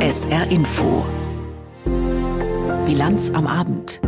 SR 0.00 0.50
Info. 0.50 1.04
Bilanz 2.86 3.30
am 3.30 3.46
Abend. 3.48 4.00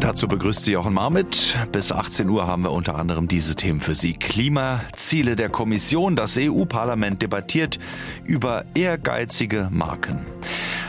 Dazu 0.00 0.26
begrüßt 0.26 0.64
Sie 0.64 0.72
Jochen 0.72 0.94
Marmit. 0.94 1.54
Bis 1.70 1.92
18 1.92 2.28
Uhr 2.30 2.46
haben 2.46 2.62
wir 2.62 2.72
unter 2.72 2.94
anderem 2.94 3.28
diese 3.28 3.56
Themen 3.56 3.80
für 3.80 3.94
Sie. 3.94 4.14
Klimaziele 4.14 5.36
der 5.36 5.50
Kommission. 5.50 6.16
Das 6.16 6.38
EU-Parlament 6.38 7.20
debattiert 7.20 7.78
über 8.24 8.64
ehrgeizige 8.74 9.68
Marken. 9.70 10.20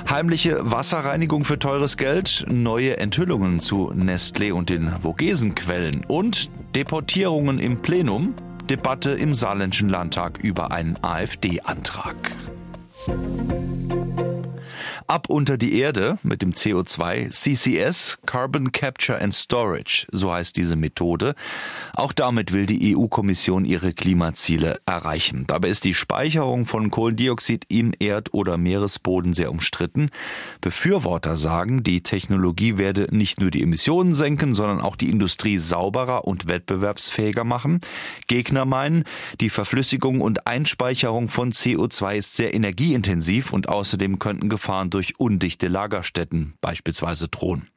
Heimliche 0.09 0.59
Wasserreinigung 0.61 1.43
für 1.43 1.59
teures 1.59 1.97
Geld, 1.97 2.45
neue 2.47 2.97
Enthüllungen 2.97 3.59
zu 3.59 3.91
Nestlé 3.91 4.53
und 4.53 4.69
den 4.69 4.89
Vogesenquellen 5.01 6.05
und 6.07 6.49
Deportierungen 6.75 7.59
im 7.59 7.81
Plenum, 7.81 8.35
Debatte 8.69 9.11
im 9.11 9.35
Saarländischen 9.35 9.89
Landtag 9.89 10.39
über 10.39 10.71
einen 10.71 10.97
AfD-Antrag. 11.01 12.37
Thank 13.05 14.19
you. 14.19 14.24
Ab 15.07 15.27
unter 15.29 15.57
die 15.57 15.79
Erde 15.79 16.17
mit 16.23 16.41
dem 16.41 16.53
CO2 16.53 17.31
CCS, 17.31 18.19
Carbon 18.25 18.71
Capture 18.71 19.21
and 19.21 19.33
Storage, 19.33 20.07
so 20.11 20.31
heißt 20.31 20.55
diese 20.57 20.75
Methode. 20.75 21.35
Auch 21.93 22.13
damit 22.13 22.51
will 22.51 22.65
die 22.65 22.95
EU-Kommission 22.95 23.65
ihre 23.65 23.93
Klimaziele 23.93 24.79
erreichen. 24.85 25.45
Dabei 25.47 25.69
ist 25.69 25.85
die 25.85 25.93
Speicherung 25.93 26.65
von 26.65 26.91
Kohlendioxid 26.91 27.65
im 27.67 27.91
Erd- 27.99 28.33
oder 28.33 28.57
Meeresboden 28.57 29.33
sehr 29.33 29.51
umstritten. 29.51 30.09
Befürworter 30.61 31.37
sagen, 31.37 31.83
die 31.83 32.01
Technologie 32.01 32.77
werde 32.77 33.07
nicht 33.11 33.39
nur 33.41 33.51
die 33.51 33.61
Emissionen 33.61 34.13
senken, 34.13 34.55
sondern 34.55 34.81
auch 34.81 34.95
die 34.95 35.09
Industrie 35.09 35.57
sauberer 35.57 36.25
und 36.25 36.47
wettbewerbsfähiger 36.47 37.43
machen. 37.43 37.81
Gegner 38.27 38.65
meinen, 38.65 39.03
die 39.41 39.49
Verflüssigung 39.49 40.21
und 40.21 40.47
Einspeicherung 40.47 41.29
von 41.29 41.51
CO2 41.51 42.15
ist 42.15 42.35
sehr 42.35 42.53
energieintensiv 42.53 43.53
und 43.53 43.69
außerdem 43.69 44.19
könnten 44.19 44.49
Gefahren 44.49 44.84
durch 44.89 45.19
undichte 45.19 45.67
Lagerstätten 45.67 46.53
beispielsweise 46.61 47.27
drohen. 47.27 47.69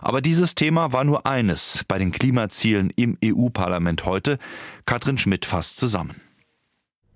Aber 0.00 0.20
dieses 0.20 0.54
Thema 0.54 0.92
war 0.92 1.04
nur 1.04 1.26
eines 1.26 1.84
bei 1.88 1.98
den 1.98 2.12
Klimazielen 2.12 2.90
im 2.90 3.16
EU-Parlament 3.24 4.04
heute. 4.04 4.38
Katrin 4.84 5.16
Schmidt 5.16 5.46
fasst 5.46 5.78
zusammen. 5.78 6.20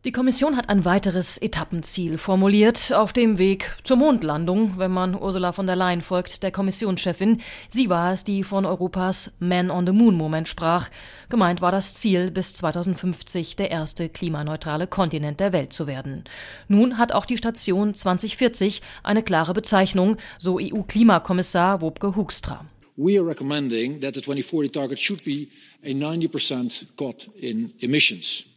Die 0.05 0.13
Kommission 0.13 0.57
hat 0.57 0.69
ein 0.69 0.85
weiteres 0.85 1.39
Etappenziel 1.39 2.19
formuliert 2.19 2.93
auf 2.93 3.13
dem 3.13 3.37
Weg 3.39 3.77
zur 3.83 3.97
Mondlandung, 3.97 4.75
wenn 4.79 4.93
man 4.93 5.21
Ursula 5.21 5.51
von 5.51 5.67
der 5.67 5.75
Leyen 5.75 6.03
folgt, 6.03 6.45
der 6.45 6.53
Kommissionschefin. 6.53 7.41
Sie 7.69 7.89
war 7.89 8.13
es, 8.13 8.23
die 8.23 8.45
von 8.45 8.65
Europas 8.65 9.33
Man 9.41 9.73
on 9.73 9.87
the 9.87 9.93
Moon 9.93 10.15
Moment 10.15 10.47
sprach. 10.47 10.89
Gemeint 11.31 11.61
war 11.61 11.73
das 11.73 11.95
Ziel, 11.95 12.31
bis 12.31 12.55
2050 12.55 13.57
der 13.57 13.73
erste 13.73 14.09
klimaneutrale 14.09 14.87
Kontinent 14.87 15.41
der 15.41 15.53
Welt 15.53 15.73
zu 15.73 15.89
werden. 15.89 16.23
Nun 16.69 16.97
hat 16.97 17.11
auch 17.11 17.27
die 17.27 17.37
Station 17.37 17.93
2040 17.93 18.83
eine 19.03 19.25
klare 19.25 19.53
Bezeichnung, 19.53 20.17
so 20.39 20.61
EU-Klimakommissar 20.61 21.81
Wopke 21.81 22.15
Hoekstra. 22.15 22.65
We 22.97 23.19
are 23.19 23.29
recommending 23.29 24.01
that 24.01 24.15
the 24.15 24.21
2040 24.21 24.71
target 24.71 25.01
should 25.01 25.25
be 25.25 25.49
a 25.83 25.91
90% 25.91 26.87
cut 26.97 27.29
in 27.35 27.73
emissions. 27.81 28.48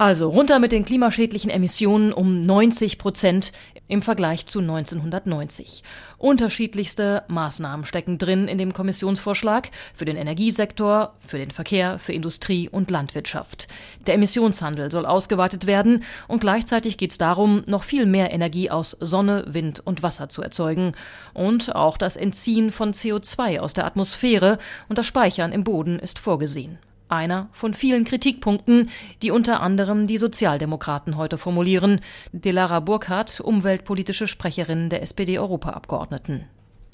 Also 0.00 0.28
runter 0.28 0.60
mit 0.60 0.70
den 0.70 0.84
klimaschädlichen 0.84 1.50
Emissionen 1.50 2.12
um 2.12 2.40
90 2.40 2.98
Prozent 2.98 3.50
im 3.88 4.00
Vergleich 4.00 4.46
zu 4.46 4.60
1990. 4.60 5.82
Unterschiedlichste 6.18 7.24
Maßnahmen 7.26 7.84
stecken 7.84 8.16
drin 8.16 8.46
in 8.46 8.58
dem 8.58 8.72
Kommissionsvorschlag 8.72 9.70
für 9.96 10.04
den 10.04 10.16
Energiesektor, 10.16 11.16
für 11.26 11.38
den 11.38 11.50
Verkehr, 11.50 11.98
für 11.98 12.12
Industrie 12.12 12.68
und 12.68 12.92
Landwirtschaft. 12.92 13.66
Der 14.06 14.14
Emissionshandel 14.14 14.92
soll 14.92 15.04
ausgeweitet 15.04 15.66
werden 15.66 16.04
und 16.28 16.42
gleichzeitig 16.42 16.96
geht 16.96 17.10
es 17.10 17.18
darum, 17.18 17.64
noch 17.66 17.82
viel 17.82 18.06
mehr 18.06 18.32
Energie 18.32 18.70
aus 18.70 18.96
Sonne, 19.00 19.46
Wind 19.48 19.82
und 19.84 20.04
Wasser 20.04 20.28
zu 20.28 20.42
erzeugen. 20.42 20.92
Und 21.34 21.74
auch 21.74 21.98
das 21.98 22.16
Entziehen 22.16 22.70
von 22.70 22.92
CO2 22.92 23.58
aus 23.58 23.74
der 23.74 23.84
Atmosphäre 23.84 24.58
und 24.88 24.96
das 24.96 25.06
Speichern 25.06 25.50
im 25.50 25.64
Boden 25.64 25.98
ist 25.98 26.20
vorgesehen. 26.20 26.78
Einer 27.08 27.48
von 27.52 27.74
vielen 27.74 28.04
Kritikpunkten, 28.04 28.90
die 29.22 29.30
unter 29.30 29.60
anderem 29.60 30.06
die 30.06 30.18
Sozialdemokraten 30.18 31.16
heute 31.16 31.38
formulieren. 31.38 32.00
Delara 32.32 32.80
Burkhardt, 32.80 33.40
umweltpolitische 33.40 34.26
Sprecherin 34.26 34.90
der 34.90 35.02
SPD-Europaabgeordneten. 35.02 36.44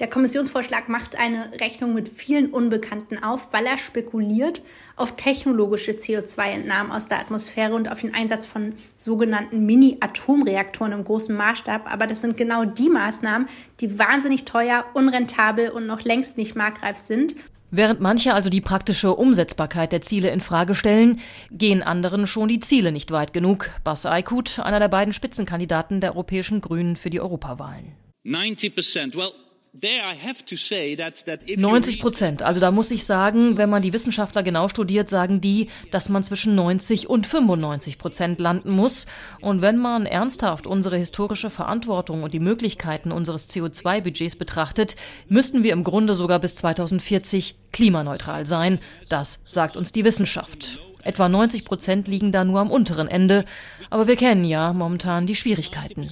Der 0.01 0.09
Kommissionsvorschlag 0.09 0.89
macht 0.89 1.17
eine 1.17 1.53
Rechnung 1.61 1.95
mit 1.95 2.09
vielen 2.09 2.51
Unbekannten 2.51 3.23
auf, 3.23 3.53
weil 3.53 3.65
er 3.65 3.79
spekuliert 3.79 4.61
auf 4.97 5.15
technologische 5.15 5.93
CO2-Entnahmen 5.93 6.91
aus 6.91 7.07
der 7.07 7.21
Atmosphäre 7.21 7.75
und 7.75 7.89
auf 7.89 8.01
den 8.01 8.13
Einsatz 8.13 8.45
von 8.45 8.75
sogenannten 8.97 9.65
Mini-Atomreaktoren 9.67 10.91
im 10.91 11.05
großen 11.05 11.37
Maßstab. 11.37 11.93
Aber 11.93 12.09
das 12.09 12.23
sind 12.23 12.37
genau 12.37 12.65
die 12.65 12.91
Maßnahmen, 12.91 13.49
die 13.79 13.97
wahnsinnig 13.97 14.45
teuer, 14.45 14.85
unrentabel 14.95 15.71
und 15.71 15.87
noch 15.87 16.03
längst 16.03 16.39
nicht 16.39 16.57
marktreif 16.57 16.97
sind. 16.97 17.37
Während 17.77 18.01
manche 18.01 18.35
also 18.35 18.51
die 18.51 18.61
praktische 18.61 19.17
Umsetzbarkeit 19.17 19.91
der 19.91 20.01
Ziele 20.01 20.31
in 20.31 20.41
Frage 20.41 20.77
stellen, 20.77 21.19
gehen 21.51 21.83
anderen 21.83 22.29
schon 22.29 22.47
die 22.47 22.61
Ziele 22.61 22.93
nicht 22.93 23.11
weit 23.11 23.33
genug. 23.33 23.69
Bas 23.83 24.07
Aykut, 24.07 24.61
einer 24.61 24.79
der 24.79 24.87
beiden 24.87 25.13
Spitzenkandidaten 25.13 26.01
der 26.01 26.13
europäischen 26.13 26.61
Grünen 26.61 26.95
für 26.95 27.11
die 27.11 27.21
Europawahlen. 27.21 27.97
90 28.23 28.77
well, 29.17 29.33
90 31.57 32.01
Prozent. 32.01 32.43
Also 32.43 32.61
da 32.61 32.71
muss 32.71 32.93
ich 32.93 33.05
sagen, 33.05 33.57
wenn 33.57 33.69
man 33.69 33.83
die 33.83 33.93
Wissenschaftler 33.93 34.45
genau 34.45 34.69
studiert, 34.69 35.09
sagen 35.09 35.41
die, 35.41 35.67
dass 35.91 36.09
man 36.09 36.23
zwischen 36.23 36.55
90 36.55 37.11
und 37.11 37.27
95 37.27 37.99
Prozent 37.99 38.39
landen 38.39 38.71
muss. 38.71 39.07
Und 39.41 39.63
wenn 39.63 39.77
man 39.77 40.07
ernsthaft 40.07 40.69
unsere 40.69 40.97
historische 40.97 41.51
Verantwortung 41.51 42.23
und 42.23 42.33
die 42.33 42.39
Möglichkeiten 42.39 43.11
unseres 43.11 43.49
CO2-Budgets 43.51 44.37
betrachtet, 44.37 44.95
müssten 45.29 45.65
wir 45.65 45.73
im 45.73 45.83
Grunde 45.83 46.15
sogar 46.15 46.39
bis 46.39 46.55
2040 46.55 47.57
klimaneutral 47.73 48.47
sein. 48.47 48.79
Das 49.09 49.41
sagt 49.45 49.77
uns 49.77 49.91
die 49.91 50.05
Wissenschaft. 50.05 50.79
Etwa 51.03 51.29
90 51.29 51.65
Prozent 51.65 52.09
liegen 52.09 52.31
da 52.33 52.45
nur 52.45 52.61
am 52.61 52.71
unteren 52.71 53.09
Ende. 53.09 53.45
Aber 53.91 54.07
wir 54.07 54.17
kennen 54.17 54.45
ja 54.45 54.73
momentan 54.73 55.27
die 55.27 55.37
Schwierigkeiten. 55.37 56.09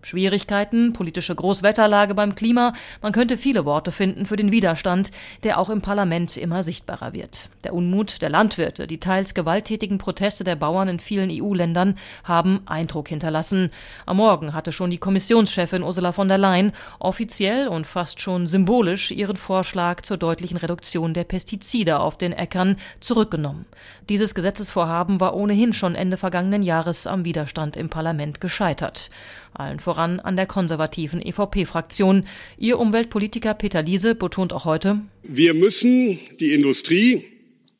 Schwierigkeiten, 0.00 0.92
politische 0.92 1.34
Großwetterlage 1.34 2.14
beim 2.14 2.34
Klima, 2.36 2.72
man 3.02 3.12
könnte 3.12 3.36
viele 3.36 3.64
Worte 3.64 3.90
finden 3.90 4.26
für 4.26 4.36
den 4.36 4.52
Widerstand, 4.52 5.10
der 5.42 5.58
auch 5.58 5.70
im 5.70 5.82
Parlament 5.82 6.36
immer 6.36 6.62
sichtbarer 6.62 7.12
wird. 7.12 7.48
Der 7.64 7.74
Unmut 7.74 8.22
der 8.22 8.28
Landwirte, 8.28 8.86
die 8.86 9.00
teils 9.00 9.34
gewalttätigen 9.34 9.98
Proteste 9.98 10.44
der 10.44 10.54
Bauern 10.54 10.88
in 10.88 11.00
vielen 11.00 11.30
EU-Ländern 11.30 11.96
haben 12.22 12.60
Eindruck 12.66 13.08
hinterlassen. 13.08 13.70
Am 14.06 14.18
Morgen 14.18 14.54
hatte 14.54 14.70
schon 14.70 14.90
die 14.90 14.98
Kommissionschefin 14.98 15.82
Ursula 15.82 16.12
von 16.12 16.28
der 16.28 16.38
Leyen 16.38 16.72
offiziell 17.00 17.66
und 17.66 17.86
fast 17.86 18.20
schon 18.20 18.46
symbolisch 18.46 19.10
ihren 19.10 19.36
Vorschlag 19.36 20.02
zur 20.02 20.16
deutlichen 20.16 20.58
Reduktion 20.58 21.12
der 21.12 21.24
Pestizide 21.24 21.98
auf 21.98 22.16
den 22.16 22.32
Äckern 22.32 22.76
zurückgenommen. 23.00 23.66
Dieses 24.08 24.36
Gesetzesvorhaben 24.36 25.20
war 25.20 25.34
ohnehin 25.34 25.72
schon 25.72 25.96
Ende 25.96 26.16
vergangenen 26.16 26.62
Jahres 26.62 27.08
am 27.08 27.24
Widerstand 27.24 27.76
im 27.76 27.88
Parlament 27.88 28.40
gescheitert 28.40 29.10
allen 29.58 29.80
voran 29.88 30.20
an 30.20 30.36
der 30.36 30.44
konservativen 30.44 31.22
EVP-Fraktion. 31.22 32.26
Ihr 32.58 32.78
Umweltpolitiker 32.78 33.54
Peter 33.54 33.80
Liese 33.80 34.14
betont 34.14 34.52
auch 34.52 34.66
heute, 34.66 35.00
wir 35.22 35.54
müssen 35.54 36.18
die 36.40 36.52
Industrie, 36.52 37.24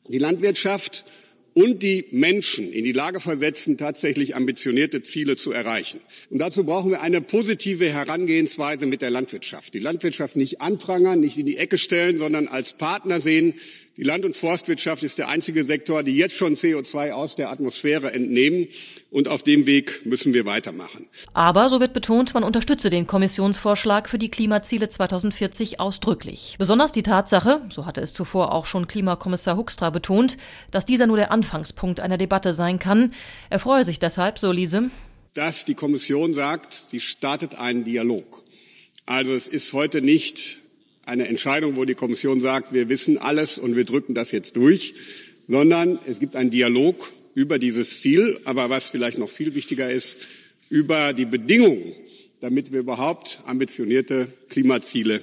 die 0.07 0.17
Landwirtschaft 0.17 1.05
und 1.53 1.83
die 1.83 2.05
Menschen 2.09 2.73
in 2.73 2.83
die 2.83 2.93
Lage 2.93 3.19
versetzen, 3.19 3.77
tatsächlich 3.77 4.35
ambitionierte 4.35 5.03
Ziele 5.03 5.37
zu 5.37 5.51
erreichen. 5.51 5.99
Und 6.31 6.39
dazu 6.39 6.63
brauchen 6.63 6.89
wir 6.89 7.01
eine 7.01 7.21
positive 7.21 7.93
Herangehensweise 7.93 8.87
mit 8.87 9.03
der 9.03 9.11
Landwirtschaft. 9.11 9.75
Die 9.75 9.79
Landwirtschaft 9.79 10.35
nicht 10.35 10.61
anprangern, 10.61 11.19
nicht 11.19 11.37
in 11.37 11.45
die 11.45 11.57
Ecke 11.57 11.77
stellen, 11.77 12.17
sondern 12.17 12.47
als 12.47 12.73
Partner 12.73 13.21
sehen, 13.21 13.53
die 13.99 14.05
Land- 14.05 14.23
und 14.23 14.37
Forstwirtschaft 14.37 15.03
ist 15.03 15.17
der 15.17 15.27
einzige 15.27 15.65
Sektor, 15.65 16.03
die 16.03 16.15
jetzt 16.15 16.33
schon 16.33 16.55
CO2 16.55 17.11
aus 17.11 17.35
der 17.35 17.51
Atmosphäre 17.51 18.13
entnehmen. 18.13 18.69
Und 19.11 19.27
auf 19.27 19.43
dem 19.43 19.65
Weg 19.65 20.05
müssen 20.05 20.33
wir 20.33 20.45
weitermachen. 20.45 21.09
Aber, 21.33 21.67
so 21.67 21.81
wird 21.81 21.91
betont, 21.91 22.33
man 22.33 22.45
unterstütze 22.45 22.89
den 22.89 23.07
Kommissionsvorschlag 23.07 24.07
für 24.07 24.17
die 24.17 24.31
Klimaziele 24.31 24.87
2040 24.87 25.81
ausdrücklich. 25.81 26.55
Besonders 26.57 26.93
die 26.93 27.03
Tatsache, 27.03 27.61
so 27.69 27.85
hatte 27.85 27.99
es 27.99 28.13
zuvor 28.13 28.53
auch 28.53 28.65
schon 28.65 28.87
Klimakommissar 28.87 29.57
Huckstra 29.57 29.89
betont, 29.89 30.37
dass 30.71 30.85
dieser 30.85 31.05
nur 31.05 31.17
der 31.17 31.33
Anfangspunkt 31.33 31.99
einer 31.99 32.17
Debatte 32.17 32.53
sein 32.53 32.79
kann. 32.79 33.13
Er 33.49 33.59
freue 33.59 33.83
sich 33.83 33.99
deshalb, 33.99 34.39
so 34.39 34.53
Liese, 34.53 34.91
dass 35.33 35.65
die 35.65 35.75
Kommission 35.75 36.33
sagt, 36.33 36.85
sie 36.89 37.01
startet 37.01 37.55
einen 37.55 37.83
Dialog. 37.83 38.45
Also 39.05 39.33
es 39.33 39.49
ist 39.49 39.73
heute 39.73 40.01
nicht 40.01 40.59
eine 41.09 41.27
Entscheidung, 41.27 41.75
wo 41.75 41.85
die 41.85 41.95
Kommission 41.95 42.39
sagt, 42.39 42.71
wir 42.73 42.87
wissen 42.87 43.17
alles 43.17 43.57
und 43.57 43.75
wir 43.75 43.83
drücken 43.83 44.13
das 44.13 44.31
jetzt 44.31 44.55
durch, 44.55 44.93
sondern 45.47 45.99
es 46.05 46.19
gibt 46.19 46.35
einen 46.35 46.51
Dialog 46.51 47.11
über 47.33 47.59
dieses 47.59 48.01
Ziel, 48.01 48.39
aber 48.45 48.69
was 48.69 48.89
vielleicht 48.89 49.17
noch 49.17 49.29
viel 49.29 49.55
wichtiger 49.55 49.89
ist, 49.89 50.17
über 50.69 51.13
die 51.13 51.25
Bedingungen, 51.25 51.93
damit 52.39 52.71
wir 52.71 52.79
überhaupt 52.79 53.41
ambitionierte 53.45 54.27
Klimaziele 54.49 55.21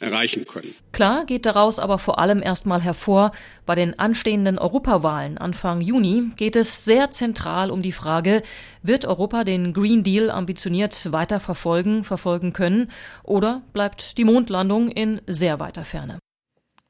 erreichen 0.00 0.46
können. 0.46 0.74
Klar 1.00 1.24
geht 1.24 1.46
daraus 1.46 1.78
aber 1.78 1.96
vor 1.96 2.18
allem 2.18 2.42
erstmal 2.42 2.82
hervor, 2.82 3.32
bei 3.64 3.74
den 3.74 3.98
anstehenden 3.98 4.58
Europawahlen 4.58 5.38
Anfang 5.38 5.80
Juni 5.80 6.32
geht 6.36 6.56
es 6.56 6.84
sehr 6.84 7.10
zentral 7.10 7.70
um 7.70 7.80
die 7.80 7.92
Frage, 7.92 8.42
wird 8.82 9.06
Europa 9.06 9.44
den 9.44 9.72
Green 9.72 10.02
Deal 10.02 10.30
ambitioniert 10.30 11.10
weiter 11.10 11.40
verfolgen, 11.40 12.04
verfolgen 12.04 12.52
können 12.52 12.90
oder 13.22 13.62
bleibt 13.72 14.18
die 14.18 14.26
Mondlandung 14.26 14.90
in 14.90 15.22
sehr 15.26 15.58
weiter 15.58 15.84
Ferne? 15.84 16.18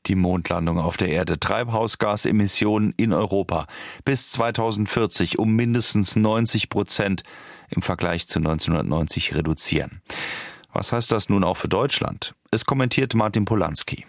die 0.08 0.16
Mondlandung 0.16 0.80
auf 0.80 0.96
der 0.96 1.10
Erde. 1.10 1.38
Treibhausgasemissionen 1.38 2.92
in 2.96 3.12
Europa 3.12 3.66
bis 4.04 4.32
2040 4.32 5.38
um 5.38 5.54
mindestens 5.54 6.16
90 6.16 6.68
Prozent 6.68 7.22
im 7.68 7.80
Vergleich 7.80 8.26
zu 8.26 8.40
1990 8.40 9.36
reduzieren. 9.36 10.02
Was 10.72 10.92
heißt 10.92 11.12
das 11.12 11.28
nun 11.28 11.44
auch 11.44 11.56
für 11.56 11.68
Deutschland? 11.68 12.34
Es 12.52 12.64
kommentiert 12.64 13.14
Martin 13.14 13.44
Polanski. 13.44 14.04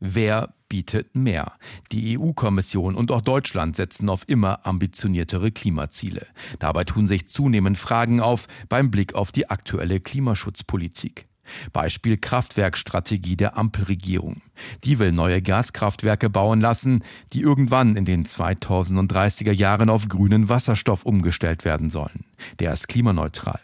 Wer 0.00 0.54
bietet 0.70 1.14
mehr? 1.14 1.52
Die 1.92 2.18
EU-Kommission 2.18 2.94
und 2.94 3.10
auch 3.12 3.20
Deutschland 3.20 3.76
setzen 3.76 4.08
auf 4.08 4.26
immer 4.26 4.64
ambitioniertere 4.66 5.52
Klimaziele. 5.52 6.26
Dabei 6.58 6.84
tun 6.84 7.06
sich 7.06 7.28
zunehmend 7.28 7.76
Fragen 7.76 8.20
auf 8.20 8.48
beim 8.70 8.90
Blick 8.90 9.14
auf 9.14 9.32
die 9.32 9.50
aktuelle 9.50 10.00
Klimaschutzpolitik. 10.00 11.28
Beispiel 11.74 12.16
Kraftwerkstrategie 12.16 13.36
der 13.36 13.58
Ampelregierung. 13.58 14.40
Die 14.84 14.98
will 14.98 15.12
neue 15.12 15.42
Gaskraftwerke 15.42 16.30
bauen 16.30 16.62
lassen, 16.62 17.04
die 17.34 17.42
irgendwann 17.42 17.96
in 17.96 18.06
den 18.06 18.24
2030er 18.24 19.52
Jahren 19.52 19.90
auf 19.90 20.08
grünen 20.08 20.48
Wasserstoff 20.48 21.04
umgestellt 21.04 21.66
werden 21.66 21.90
sollen. 21.90 22.24
Der 22.60 22.72
ist 22.72 22.88
klimaneutral. 22.88 23.60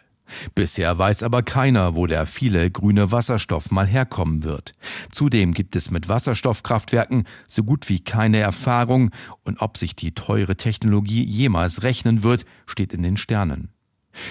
Bisher 0.55 0.97
weiß 0.97 1.23
aber 1.23 1.43
keiner, 1.43 1.95
wo 1.95 2.07
der 2.07 2.25
viele 2.25 2.69
grüne 2.71 3.11
Wasserstoff 3.11 3.71
mal 3.71 3.87
herkommen 3.87 4.43
wird. 4.43 4.73
Zudem 5.11 5.53
gibt 5.53 5.75
es 5.75 5.91
mit 5.91 6.09
Wasserstoffkraftwerken 6.09 7.25
so 7.47 7.63
gut 7.63 7.89
wie 7.89 8.03
keine 8.03 8.39
Erfahrung 8.39 9.11
und 9.43 9.61
ob 9.61 9.77
sich 9.77 9.95
die 9.95 10.13
teure 10.13 10.55
Technologie 10.55 11.23
jemals 11.23 11.83
rechnen 11.83 12.23
wird, 12.23 12.45
steht 12.65 12.93
in 12.93 13.03
den 13.03 13.17
Sternen. 13.17 13.69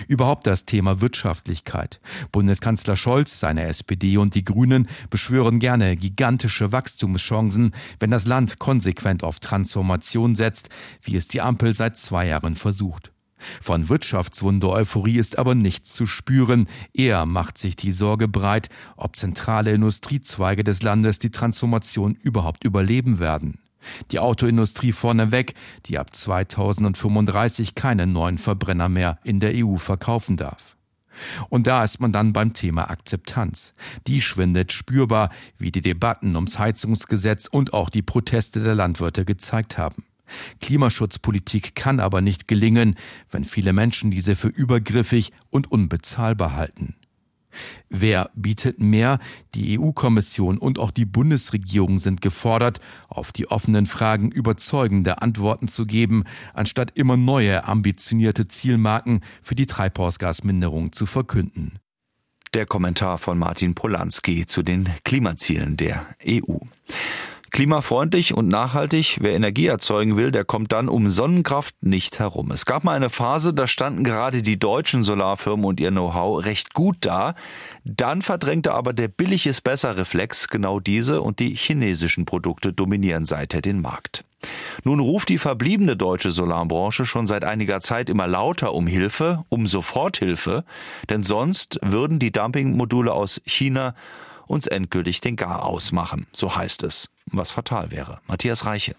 Überhaupt 0.09 0.47
das 0.47 0.67
Thema 0.67 1.01
Wirtschaftlichkeit. 1.01 2.01
Bundeskanzler 2.33 2.97
Scholz, 2.97 3.41
seine 3.41 3.65
SPD 3.65 4.17
und 4.17 4.35
die 4.35 4.45
Grünen 4.45 4.89
beschwören 5.09 5.59
gerne 5.59 5.97
gigantische 5.97 6.73
Wachstumschancen, 6.73 7.75
wenn 7.99 8.11
das 8.11 8.27
Land 8.27 8.59
konsequent 8.59 9.25
auf 9.25 9.41
Transformation 9.41 10.35
setzt, 10.35 10.69
wie 11.03 11.17
es 11.17 11.29
die 11.29 11.41
Ampel 11.41 11.75
seit 11.75 11.97
zwei 11.97 12.27
Jahren 12.27 12.57
versucht. 12.57 13.13
Von 13.61 13.89
Wirtschaftswunder-Euphorie 13.89 15.19
ist 15.19 15.39
aber 15.39 15.55
nichts 15.55 15.95
zu 15.95 16.07
spüren. 16.07 16.67
Eher 16.93 17.27
macht 17.27 17.59
sich 17.59 17.77
die 17.77 17.93
Sorge 17.93 18.29
breit, 18.29 18.69
ob 18.97 19.17
zentrale 19.17 19.73
Industriezweige 19.73 20.65
des 20.65 20.83
Landes 20.83 21.19
die 21.19 21.31
Transformation 21.31 22.15
überhaupt 22.15 22.65
überleben 22.65 23.19
werden. 23.19 23.59
Die 24.11 24.19
Autoindustrie 24.19 24.93
vorneweg, 24.93 25.55
die 25.87 25.99
ab 25.99 26.15
2035 26.15 27.75
keine 27.75 28.07
neuen 28.07 28.39
Verbrenner 28.39 28.89
mehr 28.89 29.19
in 29.25 29.41
der 29.41 29.53
EU 29.55 29.77
verkaufen 29.77 30.37
darf. 30.37 30.77
Und 31.49 31.67
da 31.67 31.85
ist 31.85 32.01
man 32.01 32.13
dann 32.13 32.33
beim 32.33 32.55
Thema 32.55 32.91
Akzeptanz. 32.91 33.75
Die 34.07 34.21
schwindet 34.21 34.73
spürbar, 34.73 35.31
wie 35.59 35.71
die 35.71 35.83
Debatten 35.83 36.35
ums 36.35 36.59
Heizungsgesetz 36.59 37.47
und 37.47 37.75
auch 37.75 37.91
die 37.91 38.03
Proteste 38.03 38.61
der 38.61 38.75
Landwirte 38.75 39.25
gezeigt 39.25 39.77
haben. 39.77 40.05
Klimaschutzpolitik 40.61 41.75
kann 41.75 42.01
aber 42.01 42.21
nicht 42.21 42.49
gelingen, 42.49 42.97
wenn 43.31 43.45
viele 43.45 43.73
Menschen 43.73 44.11
diese 44.11 44.37
für 44.37 44.49
übergriffig 44.49 45.33
und 45.51 45.71
unbezahlbar 45.71 46.55
halten. 46.55 46.95
Wer 47.89 48.31
bietet 48.35 48.81
mehr? 48.81 49.19
Die 49.55 49.79
EU-Kommission 49.79 50.59
und 50.59 50.79
auch 50.79 50.91
die 50.91 51.05
Bundesregierung 51.05 51.99
sind 51.99 52.21
gefordert, 52.21 52.81
auf 53.09 53.33
die 53.33 53.49
offenen 53.49 53.87
Fragen 53.87 54.31
überzeugende 54.31 55.23
Antworten 55.23 55.69
zu 55.69 55.87
geben, 55.87 56.25
anstatt 56.55 56.93
immer 56.95 57.17
neue 57.17 57.65
ambitionierte 57.65 58.49
Zielmarken 58.49 59.21
für 59.43 59.55
die 59.55 59.67
Treibhausgasminderung 59.67 60.93
zu 60.93 61.07
verkünden. 61.07 61.79
Der 62.55 62.67
Kommentar 62.67 63.19
von 63.19 63.39
Martin 63.39 63.75
Polanski 63.75 64.47
zu 64.47 64.63
den 64.63 64.89
Klimazielen 65.05 65.77
der 65.77 66.07
EU. 66.27 66.59
Klimafreundlich 67.51 68.35
und 68.35 68.49
nachhaltig, 68.49 69.19
wer 69.21 69.33
Energie 69.33 69.67
erzeugen 69.67 70.17
will, 70.17 70.31
der 70.31 70.45
kommt 70.45 70.73
dann 70.73 70.89
um 70.89 71.11
Sonnenkraft 71.11 71.75
nicht 71.83 72.19
herum. 72.19 72.51
Es 72.53 72.65
gab 72.65 72.85
mal 72.85 72.95
eine 72.95 73.11
Phase, 73.11 73.53
da 73.53 73.67
standen 73.67 74.05
gerade 74.05 74.43
die 74.43 74.59
deutschen 74.59 75.05
Solarfirmen 75.05 75.65
und 75.65 75.81
ihr 75.81 75.91
Know-how 75.91 76.45
recht 76.45 76.75
gut 76.75 76.99
da. 77.01 77.35
Dann 77.85 78.23
verdrängte 78.23 78.73
aber 78.73 78.93
der 78.93 79.09
billig 79.09 79.47
ist 79.47 79.63
besser 79.63 79.97
Reflex 79.97 80.49
genau 80.49 80.81
diese 80.81 81.23
und 81.23 81.41
die 81.41 81.55
chinesischen 81.55 82.25
Produkte 82.25 82.73
dominieren 82.73 83.27
seither 83.27 83.61
den 83.61 83.81
Markt. 83.81 84.25
Nun 84.85 85.01
ruft 85.01 85.29
die 85.29 85.39
verbliebene 85.39 85.97
deutsche 85.97 86.31
Solarbranche 86.31 87.05
schon 87.05 87.27
seit 87.27 87.45
einiger 87.45 87.81
Zeit 87.81 88.09
immer 88.09 88.27
lauter 88.27 88.73
um 88.73 88.87
Hilfe, 88.87 89.45
um 89.49 89.67
Soforthilfe, 89.67 90.65
denn 91.11 91.23
sonst 91.23 91.79
würden 91.83 92.19
die 92.19 92.33
Dumpingmodule 92.33 93.13
aus 93.13 93.41
China 93.45 93.95
uns 94.51 94.67
endgültig 94.67 95.21
den 95.21 95.37
Garaus 95.37 95.93
machen, 95.93 96.27
so 96.33 96.55
heißt 96.55 96.83
es 96.83 97.09
was 97.33 97.51
fatal 97.51 97.91
wäre. 97.91 98.21
Matthias 98.27 98.67
Reiche. 98.67 98.97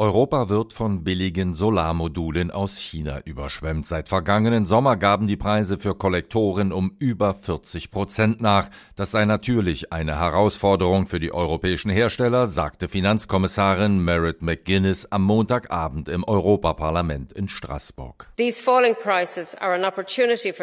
Europa 0.00 0.48
wird 0.48 0.74
von 0.74 1.02
billigen 1.02 1.56
Solarmodulen 1.56 2.52
aus 2.52 2.78
China 2.78 3.18
überschwemmt. 3.24 3.84
Seit 3.84 4.08
vergangenen 4.08 4.64
Sommer 4.64 4.96
gaben 4.96 5.26
die 5.26 5.36
Preise 5.36 5.76
für 5.76 5.96
Kollektoren 5.96 6.70
um 6.70 6.92
über 7.00 7.34
40 7.34 7.90
Prozent 7.90 8.40
nach. 8.40 8.70
Das 8.94 9.10
sei 9.10 9.24
natürlich 9.24 9.92
eine 9.92 10.20
Herausforderung 10.20 11.08
für 11.08 11.18
die 11.18 11.34
europäischen 11.34 11.90
Hersteller, 11.90 12.46
sagte 12.46 12.86
Finanzkommissarin 12.86 13.98
Merit 13.98 14.40
McGuinness 14.40 15.10
am 15.10 15.24
Montagabend 15.24 16.08
im 16.08 16.22
Europaparlament 16.22 17.32
in 17.32 17.48
Straßburg. 17.48 18.28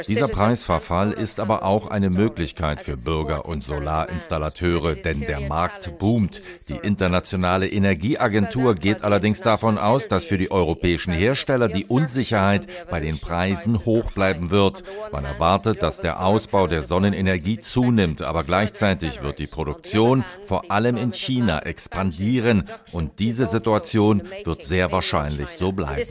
Dieser 0.08 0.30
Preisverfall 0.30 1.12
ist 1.12 1.42
aber 1.42 1.64
auch 1.64 1.88
eine 1.88 2.10
Möglichkeit 2.10 2.82
für 2.82 2.96
Bürger 2.96 3.44
und 3.44 3.66
Solarinstallateure, 3.66 4.96
denn 4.96 5.20
der 5.20 5.42
Markt 5.42 6.00
boomt. 6.00 6.42
Die 6.70 6.78
internationale 6.78 7.68
Energieagentur 7.68 8.76
geht 8.76 9.04
allerdings 9.04 9.25
allerdings 9.26 9.42
davon 9.42 9.80
aus, 9.80 10.08
dass 10.08 10.24
für 10.24 10.38
die 10.38 10.52
europäischen 10.52 11.12
Hersteller 11.12 11.68
die 11.68 11.88
Unsicherheit 11.88 12.68
bei 12.92 13.00
den 13.00 13.18
Preisen 13.18 13.84
hoch 13.84 14.12
bleiben 14.12 14.52
wird. 14.52 14.84
Man 15.12 15.26
erwartet, 15.26 15.82
dass 15.82 16.00
der 16.00 16.24
Ausbau 16.24 16.68
der 16.68 16.84
Sonnenenergie 16.84 17.60
zunimmt, 17.60 18.22
aber 18.22 18.44
gleichzeitig 18.44 19.24
wird 19.24 19.40
die 19.40 19.48
Produktion 19.48 20.24
vor 20.44 20.70
allem 20.70 20.96
in 20.96 21.12
China 21.12 21.58
expandieren 21.64 22.66
und 22.92 23.18
diese 23.18 23.48
Situation 23.48 24.22
wird 24.44 24.64
sehr 24.64 24.92
wahrscheinlich 24.92 25.50
so 25.50 25.72
bleiben. 25.72 26.04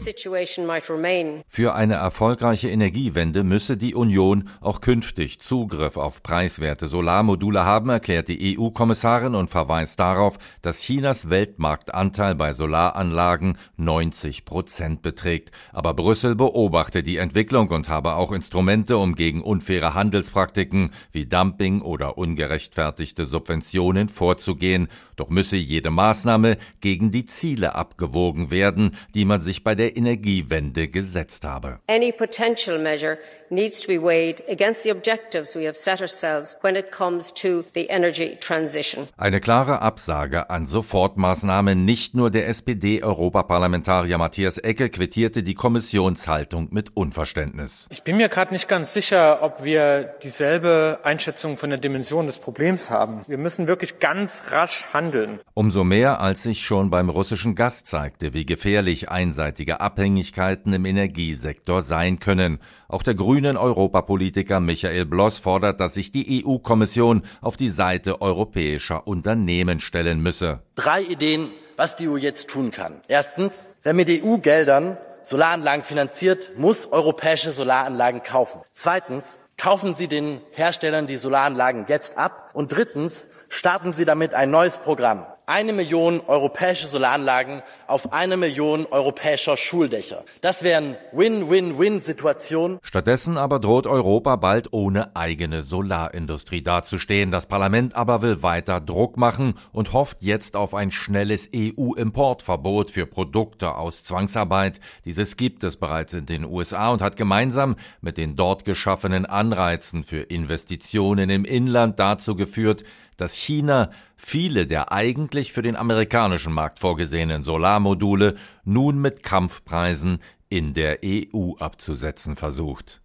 Für 1.46 1.74
eine 1.76 1.94
erfolgreiche 1.94 2.68
Energiewende 2.68 3.44
müsse 3.44 3.76
die 3.76 3.94
Union 3.94 4.48
auch 4.60 4.80
künftig 4.80 5.38
Zugriff 5.38 5.96
auf 5.96 6.24
preiswerte 6.24 6.88
Solarmodule 6.88 7.64
haben, 7.64 7.90
erklärt 7.90 8.26
die 8.26 8.58
EU-Kommissarin 8.58 9.36
und 9.36 9.50
verweist 9.50 10.00
darauf, 10.00 10.36
dass 10.62 10.80
Chinas 10.80 11.30
Weltmarktanteil 11.30 12.34
bei 12.34 12.52
Solaranlagen 12.52 13.03
Solaranlagen 13.04 13.58
90 13.76 14.44
Prozent 14.44 15.02
beträgt. 15.02 15.50
Aber 15.72 15.94
Brüssel 15.94 16.34
beobachte 16.34 17.02
die 17.02 17.18
Entwicklung 17.18 17.68
und 17.68 17.88
habe 17.88 18.14
auch 18.14 18.32
Instrumente, 18.32 18.96
um 18.96 19.14
gegen 19.14 19.42
unfaire 19.42 19.94
Handelspraktiken 19.94 20.92
wie 21.12 21.26
Dumping 21.26 21.82
oder 21.82 22.18
ungerechtfertigte 22.18 23.26
Subventionen 23.26 24.08
vorzugehen. 24.08 24.88
Doch 25.16 25.28
müsse 25.28 25.56
jede 25.56 25.90
Maßnahme 25.90 26.56
gegen 26.80 27.10
die 27.10 27.24
Ziele 27.24 27.74
abgewogen 27.74 28.50
werden, 28.50 28.96
die 29.14 29.24
man 29.24 29.42
sich 29.42 29.62
bei 29.62 29.74
der 29.74 29.96
Energiewende 29.96 30.88
gesetzt 30.88 31.44
habe. 31.44 31.78
Any 31.88 32.12
potential 32.12 32.78
measure 32.78 33.18
needs 33.50 33.80
to 33.80 33.88
be 33.88 34.02
weighed 34.02 34.42
against 34.48 34.82
the 34.82 34.90
objectives 34.90 35.54
we 35.54 35.66
have 35.66 35.76
set 35.76 36.00
ourselves 36.00 36.56
when 36.62 36.74
it 36.74 36.90
comes 36.90 37.32
to 37.32 37.64
the 37.74 37.86
energy 37.86 38.36
transition. 38.40 39.08
Eine 39.16 39.40
klare 39.40 39.82
Absage 39.82 40.50
an 40.50 40.66
Sofortmaßnahmen 40.66 41.84
nicht 41.84 42.14
nur 42.14 42.30
der 42.30 42.48
SPD-Europaparlamentarier 42.94 44.18
Matthias 44.18 44.58
Ecke 44.58 44.88
quittierte 44.88 45.42
die 45.42 45.54
Kommissionshaltung 45.54 46.68
mit 46.70 46.96
Unverständnis. 46.96 47.86
Ich 47.90 48.02
bin 48.02 48.16
mir 48.16 48.28
gerade 48.28 48.52
nicht 48.52 48.68
ganz 48.68 48.94
sicher, 48.94 49.42
ob 49.42 49.64
wir 49.64 50.14
dieselbe 50.22 51.00
Einschätzung 51.02 51.56
von 51.56 51.70
der 51.70 51.78
Dimension 51.78 52.26
des 52.26 52.38
Problems 52.38 52.90
haben. 52.90 53.22
Wir 53.26 53.38
müssen 53.38 53.66
wirklich 53.66 53.98
ganz 53.98 54.44
rasch 54.50 54.86
handeln. 54.92 55.40
Umso 55.54 55.84
mehr, 55.84 56.20
als 56.20 56.42
sich 56.42 56.64
schon 56.64 56.90
beim 56.90 57.08
russischen 57.08 57.54
Gas 57.54 57.84
zeigte, 57.84 58.34
wie 58.34 58.46
gefährlich 58.46 59.08
einseitige 59.08 59.80
Abhängigkeiten 59.80 60.72
im 60.72 60.84
Energiesektor 60.84 61.82
sein 61.82 62.18
können. 62.18 62.58
Auch 62.88 63.02
der 63.02 63.14
grünen 63.14 63.56
Europapolitiker 63.56 64.60
Michael 64.60 65.06
Bloss 65.06 65.38
fordert, 65.38 65.80
dass 65.80 65.94
sich 65.94 66.12
die 66.12 66.44
EU-Kommission 66.44 67.22
auf 67.40 67.56
die 67.56 67.70
Seite 67.70 68.20
europäischer 68.20 69.06
Unternehmen 69.06 69.80
stellen 69.80 70.20
müsse. 70.20 70.60
Drei 70.74 71.02
Ideen, 71.02 71.48
was 71.76 71.96
die 71.96 72.08
EU 72.08 72.16
jetzt 72.16 72.48
tun 72.48 72.70
kann. 72.70 73.00
Erstens, 73.08 73.66
wer 73.82 73.92
mit 73.92 74.08
EU-Geldern 74.08 74.98
Solaranlagen 75.22 75.84
finanziert, 75.84 76.58
muss 76.58 76.92
europäische 76.92 77.50
Solaranlagen 77.50 78.22
kaufen. 78.22 78.60
Zweitens, 78.72 79.40
Kaufen 79.56 79.94
Sie 79.94 80.08
den 80.08 80.40
Herstellern 80.50 81.06
die 81.06 81.16
Solaranlagen 81.16 81.86
jetzt 81.88 82.18
ab. 82.18 82.50
Und 82.54 82.72
drittens, 82.72 83.28
starten 83.48 83.92
Sie 83.92 84.04
damit 84.04 84.34
ein 84.34 84.50
neues 84.50 84.78
Programm 84.78 85.26
eine 85.46 85.72
Million 85.72 86.22
europäische 86.26 86.86
Solaranlagen 86.86 87.62
auf 87.86 88.12
eine 88.12 88.36
Million 88.36 88.86
europäischer 88.90 89.56
Schuldächer. 89.56 90.24
Das 90.40 90.62
wären 90.62 90.96
Win-Win-Win-Situationen. 91.12 92.78
Stattdessen 92.82 93.36
aber 93.36 93.60
droht 93.60 93.86
Europa 93.86 94.36
bald 94.36 94.72
ohne 94.72 95.14
eigene 95.14 95.62
Solarindustrie 95.62 96.62
dazustehen. 96.62 97.30
Das 97.30 97.46
Parlament 97.46 97.94
aber 97.94 98.22
will 98.22 98.42
weiter 98.42 98.80
Druck 98.80 99.16
machen 99.16 99.54
und 99.72 99.92
hofft 99.92 100.22
jetzt 100.22 100.56
auf 100.56 100.74
ein 100.74 100.90
schnelles 100.90 101.50
EU-Importverbot 101.54 102.90
für 102.90 103.06
Produkte 103.06 103.74
aus 103.74 104.04
Zwangsarbeit. 104.04 104.80
Dieses 105.04 105.36
gibt 105.36 105.62
es 105.62 105.76
bereits 105.76 106.14
in 106.14 106.26
den 106.26 106.44
USA 106.44 106.90
und 106.90 107.02
hat 107.02 107.16
gemeinsam 107.16 107.76
mit 108.00 108.16
den 108.16 108.36
dort 108.36 108.64
geschaffenen 108.64 109.26
Anreizen 109.26 110.04
für 110.04 110.20
Investitionen 110.20 111.28
im 111.28 111.44
Inland 111.44 111.98
dazu 111.98 112.34
geführt, 112.34 112.84
dass 113.16 113.34
China 113.34 113.90
viele 114.16 114.66
der 114.66 114.92
eigentlich 114.92 115.52
für 115.52 115.62
den 115.62 115.76
amerikanischen 115.76 116.52
Markt 116.52 116.80
vorgesehenen 116.80 117.44
Solarmodule 117.44 118.36
nun 118.64 118.98
mit 119.00 119.22
Kampfpreisen 119.22 120.18
in 120.48 120.74
der 120.74 121.00
EU 121.04 121.54
abzusetzen 121.58 122.36
versucht. 122.36 123.00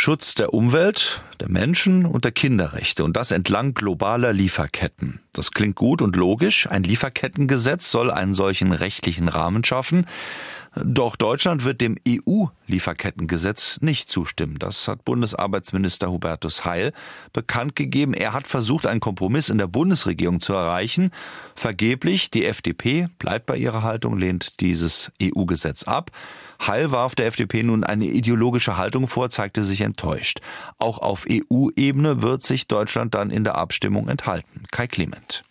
Schutz 0.00 0.36
der 0.36 0.54
Umwelt, 0.54 1.24
der 1.40 1.50
Menschen 1.50 2.06
und 2.06 2.24
der 2.24 2.30
Kinderrechte 2.30 3.02
und 3.02 3.16
das 3.16 3.32
entlang 3.32 3.74
globaler 3.74 4.32
Lieferketten. 4.32 5.18
Das 5.32 5.50
klingt 5.50 5.74
gut 5.74 6.02
und 6.02 6.14
logisch. 6.14 6.68
Ein 6.68 6.84
Lieferkettengesetz 6.84 7.90
soll 7.90 8.12
einen 8.12 8.32
solchen 8.32 8.70
rechtlichen 8.70 9.26
Rahmen 9.26 9.64
schaffen. 9.64 10.06
Doch 10.76 11.16
Deutschland 11.16 11.64
wird 11.64 11.80
dem 11.80 11.96
EU-Lieferkettengesetz 12.06 13.80
nicht 13.80 14.08
zustimmen. 14.08 14.60
Das 14.60 14.86
hat 14.86 15.04
Bundesarbeitsminister 15.04 16.12
Hubertus 16.12 16.64
Heil 16.64 16.92
bekannt 17.32 17.74
gegeben. 17.74 18.14
Er 18.14 18.34
hat 18.34 18.46
versucht, 18.46 18.86
einen 18.86 19.00
Kompromiss 19.00 19.48
in 19.48 19.58
der 19.58 19.66
Bundesregierung 19.66 20.38
zu 20.38 20.52
erreichen. 20.52 21.10
Vergeblich, 21.56 22.30
die 22.30 22.46
FDP 22.46 23.08
bleibt 23.18 23.46
bei 23.46 23.56
ihrer 23.56 23.82
Haltung, 23.82 24.16
lehnt 24.16 24.60
dieses 24.60 25.10
EU-Gesetz 25.20 25.82
ab. 25.82 26.12
Heil 26.60 26.92
warf 26.92 27.14
der 27.14 27.26
FDP 27.26 27.62
nun 27.62 27.84
eine 27.84 28.06
ideologische 28.06 28.76
Haltung 28.76 29.06
vor, 29.08 29.30
zeigte 29.30 29.64
sich 29.64 29.80
enttäuscht. 29.80 30.40
Auch 30.78 30.98
auf 30.98 31.26
EU-Ebene 31.30 32.22
wird 32.22 32.42
sich 32.42 32.66
Deutschland 32.66 33.14
dann 33.14 33.30
in 33.30 33.44
der 33.44 33.56
Abstimmung 33.56 34.08
enthalten. 34.08 34.64
Kai 34.70 34.86
Clement. 34.86 35.44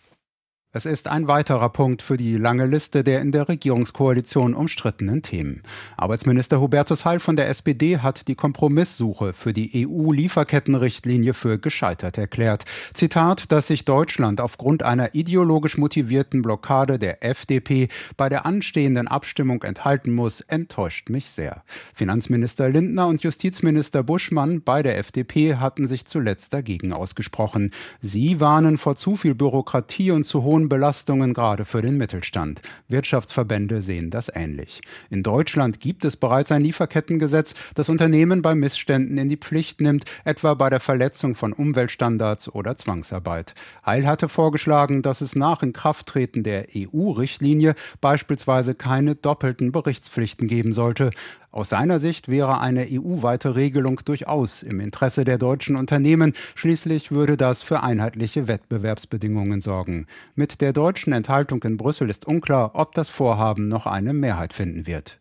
Es 0.70 0.84
ist 0.84 1.08
ein 1.08 1.28
weiterer 1.28 1.70
Punkt 1.70 2.02
für 2.02 2.18
die 2.18 2.36
lange 2.36 2.66
Liste 2.66 3.02
der 3.02 3.22
in 3.22 3.32
der 3.32 3.48
Regierungskoalition 3.48 4.52
umstrittenen 4.52 5.22
Themen. 5.22 5.62
Arbeitsminister 5.96 6.60
Hubertus 6.60 7.06
Heil 7.06 7.20
von 7.20 7.36
der 7.36 7.48
SPD 7.48 8.00
hat 8.00 8.28
die 8.28 8.34
Kompromisssuche 8.34 9.32
für 9.32 9.54
die 9.54 9.86
EU-Lieferkettenrichtlinie 9.88 11.32
für 11.32 11.58
gescheitert 11.58 12.18
erklärt. 12.18 12.66
Zitat, 12.92 13.50
dass 13.50 13.68
sich 13.68 13.86
Deutschland 13.86 14.42
aufgrund 14.42 14.82
einer 14.82 15.14
ideologisch 15.14 15.78
motivierten 15.78 16.42
Blockade 16.42 16.98
der 16.98 17.24
FDP 17.24 17.88
bei 18.18 18.28
der 18.28 18.44
anstehenden 18.44 19.08
Abstimmung 19.08 19.62
enthalten 19.62 20.12
muss, 20.12 20.42
enttäuscht 20.42 21.08
mich 21.08 21.30
sehr. 21.30 21.62
Finanzminister 21.94 22.68
Lindner 22.68 23.06
und 23.06 23.22
Justizminister 23.22 24.02
Buschmann 24.02 24.60
bei 24.60 24.82
der 24.82 24.98
FDP 24.98 25.54
hatten 25.54 25.88
sich 25.88 26.04
zuletzt 26.04 26.52
dagegen 26.52 26.92
ausgesprochen. 26.92 27.70
Sie 28.02 28.38
warnen 28.38 28.76
vor 28.76 28.96
zu 28.96 29.16
viel 29.16 29.34
Bürokratie 29.34 30.10
und 30.10 30.24
zu 30.24 30.42
hohen 30.42 30.57
hohen 30.58 30.68
Belastungen 30.68 31.34
gerade 31.34 31.64
für 31.64 31.82
den 31.82 31.96
Mittelstand. 31.98 32.62
Wirtschaftsverbände 32.88 33.80
sehen 33.80 34.10
das 34.10 34.28
ähnlich. 34.34 34.80
In 35.08 35.22
Deutschland 35.22 35.78
gibt 35.78 36.04
es 36.04 36.16
bereits 36.16 36.50
ein 36.50 36.62
Lieferkettengesetz, 36.62 37.54
das 37.76 37.88
Unternehmen 37.88 38.42
bei 38.42 38.56
Missständen 38.56 39.18
in 39.18 39.28
die 39.28 39.36
Pflicht 39.36 39.80
nimmt, 39.80 40.04
etwa 40.24 40.54
bei 40.54 40.68
der 40.68 40.80
Verletzung 40.80 41.36
von 41.36 41.52
Umweltstandards 41.52 42.52
oder 42.52 42.76
Zwangsarbeit. 42.76 43.54
Heil 43.86 44.04
hatte 44.04 44.28
vorgeschlagen, 44.28 45.02
dass 45.02 45.20
es 45.20 45.36
nach 45.36 45.62
Inkrafttreten 45.62 46.42
der 46.42 46.66
EU-Richtlinie 46.74 47.76
beispielsweise 48.00 48.74
keine 48.74 49.14
doppelten 49.14 49.70
Berichtspflichten 49.70 50.48
geben 50.48 50.72
sollte. 50.72 51.10
Aus 51.50 51.70
seiner 51.70 51.98
Sicht 51.98 52.28
wäre 52.28 52.60
eine 52.60 52.86
EU-weite 52.90 53.56
Regelung 53.56 54.00
durchaus 54.04 54.62
im 54.62 54.80
Interesse 54.80 55.24
der 55.24 55.38
deutschen 55.38 55.76
Unternehmen. 55.76 56.34
Schließlich 56.54 57.10
würde 57.10 57.38
das 57.38 57.62
für 57.62 57.82
einheitliche 57.82 58.48
Wettbewerbsbedingungen 58.48 59.62
sorgen. 59.62 60.06
Mit 60.34 60.47
der 60.56 60.72
deutschen 60.72 61.12
Enthaltung 61.12 61.62
in 61.62 61.76
Brüssel 61.76 62.10
ist 62.10 62.26
unklar, 62.26 62.72
ob 62.74 62.94
das 62.94 63.10
Vorhaben 63.10 63.68
noch 63.68 63.86
eine 63.86 64.12
Mehrheit 64.12 64.52
finden 64.52 64.86
wird. 64.86 65.20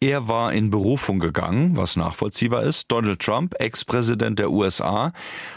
Er 0.00 0.28
war 0.28 0.52
in 0.52 0.70
Berufung 0.70 1.18
gegangen, 1.18 1.76
was 1.76 1.96
nachvollziehbar 1.96 2.62
ist. 2.62 2.92
Donald 2.92 3.18
Trump, 3.18 3.56
Ex-Präsident 3.58 4.38
der 4.38 4.52
USA. 4.52 5.12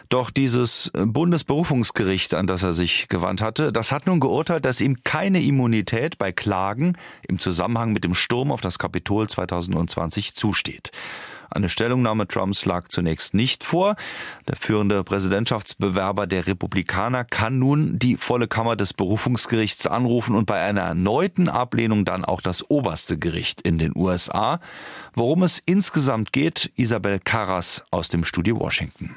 Doch 0.09 0.31
dieses 0.31 0.91
Bundesberufungsgericht, 0.95 2.33
an 2.33 2.47
das 2.47 2.63
er 2.63 2.73
sich 2.73 3.07
gewandt 3.07 3.43
hatte, 3.43 3.71
das 3.71 3.91
hat 3.91 4.07
nun 4.07 4.19
geurteilt, 4.19 4.65
dass 4.65 4.81
ihm 4.81 5.03
keine 5.03 5.43
Immunität 5.43 6.17
bei 6.17 6.31
Klagen 6.31 6.97
im 7.27 7.37
Zusammenhang 7.37 7.93
mit 7.93 8.03
dem 8.03 8.15
Sturm 8.15 8.51
auf 8.51 8.61
das 8.61 8.79
Kapitol 8.79 9.29
2020 9.29 10.33
zusteht. 10.33 10.91
Eine 11.53 11.67
Stellungnahme 11.67 12.27
Trumps 12.27 12.65
lag 12.65 12.87
zunächst 12.87 13.33
nicht 13.33 13.65
vor. 13.65 13.97
Der 14.47 14.55
führende 14.55 15.03
Präsidentschaftsbewerber 15.03 16.25
der 16.25 16.47
Republikaner 16.47 17.25
kann 17.25 17.59
nun 17.59 17.99
die 17.99 18.15
volle 18.15 18.47
Kammer 18.47 18.77
des 18.77 18.93
Berufungsgerichts 18.93 19.85
anrufen 19.85 20.35
und 20.35 20.45
bei 20.45 20.61
einer 20.61 20.81
erneuten 20.81 21.49
Ablehnung 21.49 22.05
dann 22.05 22.23
auch 22.23 22.39
das 22.39 22.69
oberste 22.69 23.17
Gericht 23.17 23.59
in 23.61 23.77
den 23.77 23.91
USA. 23.95 24.61
Worum 25.13 25.43
es 25.43 25.59
insgesamt 25.59 26.31
geht, 26.31 26.71
Isabel 26.75 27.19
Carras 27.19 27.83
aus 27.91 28.07
dem 28.07 28.23
Studio 28.23 28.57
Washington. 28.57 29.13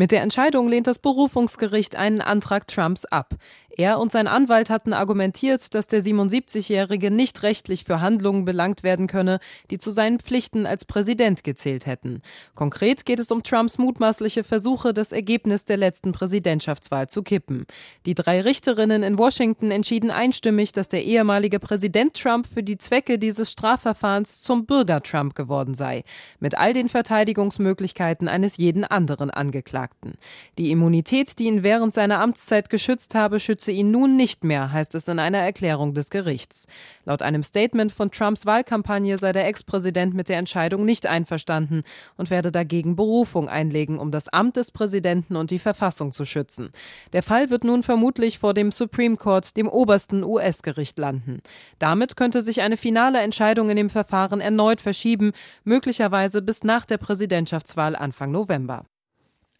Mit 0.00 0.12
der 0.12 0.22
Entscheidung 0.22 0.68
lehnt 0.68 0.86
das 0.86 0.98
Berufungsgericht 0.98 1.94
einen 1.94 2.22
Antrag 2.22 2.66
Trumps 2.68 3.04
ab. 3.04 3.34
Er 3.76 3.98
und 3.98 4.12
sein 4.12 4.26
Anwalt 4.26 4.70
hatten 4.70 4.92
argumentiert, 4.92 5.74
dass 5.74 5.86
der 5.86 6.02
77-Jährige 6.02 7.10
nicht 7.10 7.42
rechtlich 7.42 7.84
für 7.84 8.00
Handlungen 8.00 8.44
belangt 8.44 8.82
werden 8.82 9.06
könne, 9.06 9.38
die 9.70 9.78
zu 9.78 9.90
seinen 9.90 10.18
Pflichten 10.20 10.66
als 10.66 10.84
Präsident 10.84 11.44
gezählt 11.44 11.86
hätten. 11.86 12.22
Konkret 12.54 13.04
geht 13.04 13.20
es 13.20 13.30
um 13.30 13.42
Trumps 13.42 13.78
mutmaßliche 13.78 14.44
Versuche, 14.44 14.92
das 14.92 15.12
Ergebnis 15.12 15.64
der 15.64 15.76
letzten 15.76 16.12
Präsidentschaftswahl 16.12 17.08
zu 17.08 17.22
kippen. 17.22 17.66
Die 18.06 18.14
drei 18.14 18.40
Richterinnen 18.40 19.02
in 19.02 19.18
Washington 19.18 19.70
entschieden 19.70 20.10
einstimmig, 20.10 20.72
dass 20.72 20.88
der 20.88 21.04
ehemalige 21.04 21.60
Präsident 21.60 22.14
Trump 22.14 22.46
für 22.46 22.62
die 22.62 22.78
Zwecke 22.78 23.18
dieses 23.18 23.52
Strafverfahrens 23.52 24.40
zum 24.40 24.66
Bürger 24.66 25.02
Trump 25.02 25.34
geworden 25.34 25.74
sei, 25.74 26.04
mit 26.40 26.56
all 26.56 26.72
den 26.72 26.88
Verteidigungsmöglichkeiten 26.88 28.28
eines 28.28 28.56
jeden 28.56 28.84
anderen 28.84 29.30
Angeklagten. 29.30 30.14
Die 30.58 30.70
Immunität, 30.70 31.38
die 31.38 31.44
ihn 31.44 31.62
während 31.62 31.94
seiner 31.94 32.20
Amtszeit 32.20 32.70
geschützt 32.70 33.14
habe, 33.14 33.40
schütze 33.60 33.72
ihn 33.72 33.90
nun 33.90 34.16
nicht 34.16 34.42
mehr, 34.42 34.72
heißt 34.72 34.94
es 34.94 35.06
in 35.06 35.18
einer 35.18 35.36
Erklärung 35.36 35.92
des 35.92 36.08
Gerichts. 36.08 36.66
Laut 37.04 37.20
einem 37.20 37.42
Statement 37.42 37.92
von 37.92 38.10
Trumps 38.10 38.46
Wahlkampagne 38.46 39.18
sei 39.18 39.32
der 39.32 39.46
Ex-Präsident 39.46 40.14
mit 40.14 40.30
der 40.30 40.38
Entscheidung 40.38 40.86
nicht 40.86 41.06
einverstanden 41.06 41.82
und 42.16 42.30
werde 42.30 42.50
dagegen 42.52 42.96
Berufung 42.96 43.50
einlegen, 43.50 43.98
um 43.98 44.10
das 44.10 44.28
Amt 44.28 44.56
des 44.56 44.70
Präsidenten 44.70 45.36
und 45.36 45.50
die 45.50 45.58
Verfassung 45.58 46.12
zu 46.12 46.24
schützen. 46.24 46.70
Der 47.12 47.22
Fall 47.22 47.50
wird 47.50 47.64
nun 47.64 47.82
vermutlich 47.82 48.38
vor 48.38 48.54
dem 48.54 48.72
Supreme 48.72 49.18
Court, 49.18 49.54
dem 49.58 49.68
obersten 49.68 50.24
US-Gericht, 50.24 50.98
landen. 50.98 51.42
Damit 51.78 52.16
könnte 52.16 52.40
sich 52.40 52.62
eine 52.62 52.78
finale 52.78 53.20
Entscheidung 53.20 53.68
in 53.68 53.76
dem 53.76 53.90
Verfahren 53.90 54.40
erneut 54.40 54.80
verschieben, 54.80 55.32
möglicherweise 55.64 56.40
bis 56.40 56.64
nach 56.64 56.86
der 56.86 56.96
Präsidentschaftswahl 56.96 57.94
Anfang 57.94 58.30
November. 58.30 58.86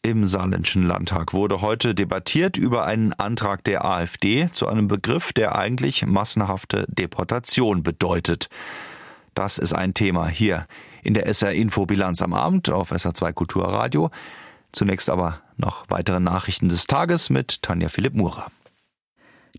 Im 0.02 0.24
Saarländischen 0.24 0.86
Landtag 0.86 1.34
wurde 1.34 1.60
heute 1.60 1.94
debattiert 1.94 2.56
über 2.56 2.86
einen 2.86 3.12
Antrag 3.12 3.62
der 3.64 3.84
AfD 3.84 4.48
zu 4.50 4.66
einem 4.66 4.88
Begriff, 4.88 5.34
der 5.34 5.56
eigentlich 5.56 6.06
massenhafte 6.06 6.86
Deportation 6.88 7.82
bedeutet. 7.82 8.48
Das 9.34 9.58
ist 9.58 9.74
ein 9.74 9.92
Thema 9.92 10.26
hier 10.26 10.66
in 11.02 11.12
der 11.12 11.26
SR 11.26 11.52
Info 11.52 11.84
Bilanz 11.84 12.22
am 12.22 12.32
Abend 12.32 12.70
auf 12.70 12.92
SR2 12.92 13.34
Kulturradio. 13.34 14.10
Zunächst 14.72 15.10
aber 15.10 15.42
noch 15.58 15.84
weitere 15.90 16.18
Nachrichten 16.18 16.70
des 16.70 16.86
Tages 16.86 17.28
mit 17.28 17.60
Tanja 17.60 17.90
Philipp 17.90 18.14
Murer. 18.14 18.46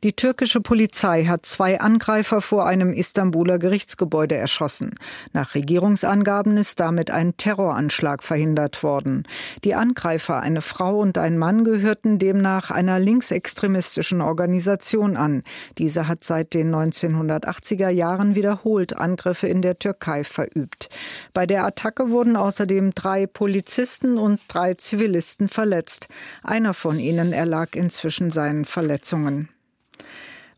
Die 0.03 0.13
türkische 0.13 0.61
Polizei 0.61 1.25
hat 1.25 1.45
zwei 1.45 1.79
Angreifer 1.79 2.41
vor 2.41 2.65
einem 2.65 2.91
Istanbuler 2.91 3.59
Gerichtsgebäude 3.59 4.35
erschossen. 4.35 4.95
Nach 5.31 5.53
Regierungsangaben 5.53 6.57
ist 6.57 6.79
damit 6.79 7.11
ein 7.11 7.37
Terroranschlag 7.37 8.23
verhindert 8.23 8.81
worden. 8.81 9.27
Die 9.63 9.75
Angreifer, 9.75 10.39
eine 10.39 10.63
Frau 10.63 10.99
und 10.99 11.19
ein 11.19 11.37
Mann, 11.37 11.63
gehörten 11.63 12.17
demnach 12.17 12.71
einer 12.71 12.97
linksextremistischen 12.97 14.21
Organisation 14.21 15.17
an. 15.17 15.43
Diese 15.77 16.07
hat 16.07 16.23
seit 16.23 16.55
den 16.55 16.73
1980er 16.73 17.89
Jahren 17.89 18.33
wiederholt 18.33 18.97
Angriffe 18.97 19.45
in 19.49 19.61
der 19.61 19.77
Türkei 19.77 20.23
verübt. 20.23 20.89
Bei 21.31 21.45
der 21.45 21.63
Attacke 21.63 22.09
wurden 22.09 22.37
außerdem 22.37 22.95
drei 22.95 23.27
Polizisten 23.27 24.17
und 24.17 24.41
drei 24.47 24.73
Zivilisten 24.73 25.47
verletzt. 25.47 26.07
Einer 26.41 26.73
von 26.73 26.97
ihnen 26.97 27.33
erlag 27.33 27.75
inzwischen 27.75 28.31
seinen 28.31 28.65
Verletzungen. 28.65 29.49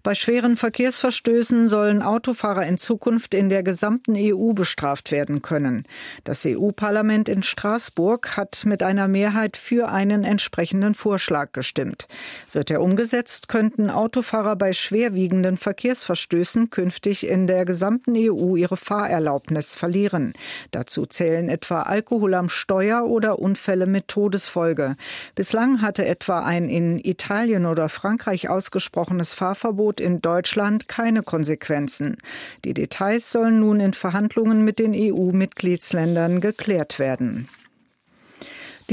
Bei 0.04 0.16
schweren 0.16 0.58
Verkehrsverstößen 0.58 1.70
sollen 1.70 2.02
Autofahrer 2.02 2.68
in 2.68 2.78
Zukunft 2.78 3.34
in 3.34 3.48
der 3.48 3.64
gesamten 3.64 4.16
EU 4.18 4.52
bestraft 4.52 5.12
werden 5.12 5.42
können. 5.42 5.86
Das 6.26 6.46
EU-Parlament 6.46 7.30
in 7.30 7.42
Straßburg 7.42 8.36
hat 8.36 8.64
mit 8.66 8.84
einer 8.84 9.08
Mehrheit 9.08 9.56
für 9.56 9.88
einen 9.88 10.26
entsprechenden 10.26 10.94
Vorschlag 10.94 11.54
gestimmt. 11.54 12.10
Wird 12.52 12.70
er 12.70 12.82
umgesetzt, 12.82 13.48
könnten 13.48 13.90
Autofahrer 13.90 14.58
bei 14.58 14.74
schwerwiegenden 14.74 15.56
Verkehrsverstößen 15.56 16.70
künftig 16.70 17.26
in 17.26 17.48
der 17.48 17.64
gesamten 17.64 18.14
EU 18.18 18.58
ihre 18.58 18.76
Fahrerlaubnis 18.76 19.76
verlieren. 19.76 20.34
Dazu 20.72 21.06
zählen 21.06 21.48
etwa 21.48 21.84
Alkohol 21.84 22.34
am 22.34 22.50
Steuer 22.50 23.06
oder 23.06 23.40
Unfälle 23.40 23.86
mit 23.86 24.10
Todesfolge. 24.10 24.98
Bislang 25.34 25.82
hatte 25.82 26.06
etwa 26.06 26.40
ein 26.40 26.68
in 26.68 27.00
Italien 27.00 27.66
oder 27.66 27.88
Frankreich 27.88 28.50
ausgesprochenes 28.50 29.34
Fahrverbot 29.34 29.93
Verbot 29.94 30.00
in 30.00 30.22
Deutschland 30.22 30.88
keine 30.88 31.24
Konsequenzen. 31.24 32.18
Die 32.66 32.74
Details 32.74 33.32
sollen 33.32 33.60
nun 33.60 33.80
in 33.80 33.94
Verhandlungen 33.94 34.64
mit 34.64 34.80
den 34.80 34.94
EU-Mitgliedsländern 34.96 36.42
geklärt 36.42 37.00
werden. 37.00 37.48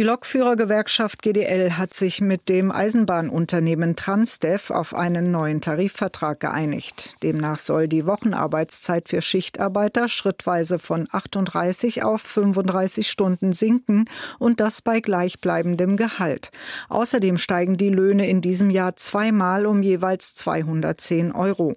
Die 0.00 0.06
Lokführergewerkschaft 0.06 1.20
GDL 1.20 1.72
hat 1.72 1.92
sich 1.92 2.22
mit 2.22 2.48
dem 2.48 2.72
Eisenbahnunternehmen 2.72 3.96
Transdev 3.96 4.70
auf 4.70 4.94
einen 4.94 5.30
neuen 5.30 5.60
Tarifvertrag 5.60 6.40
geeinigt. 6.40 7.22
Demnach 7.22 7.58
soll 7.58 7.86
die 7.86 8.06
Wochenarbeitszeit 8.06 9.10
für 9.10 9.20
Schichtarbeiter 9.20 10.08
schrittweise 10.08 10.78
von 10.78 11.06
38 11.12 12.02
auf 12.02 12.22
35 12.22 13.10
Stunden 13.10 13.52
sinken 13.52 14.06
und 14.38 14.60
das 14.60 14.80
bei 14.80 15.00
gleichbleibendem 15.00 15.98
Gehalt. 15.98 16.50
Außerdem 16.88 17.36
steigen 17.36 17.76
die 17.76 17.90
Löhne 17.90 18.26
in 18.26 18.40
diesem 18.40 18.70
Jahr 18.70 18.96
zweimal 18.96 19.66
um 19.66 19.82
jeweils 19.82 20.34
210 20.34 21.30
Euro. 21.32 21.74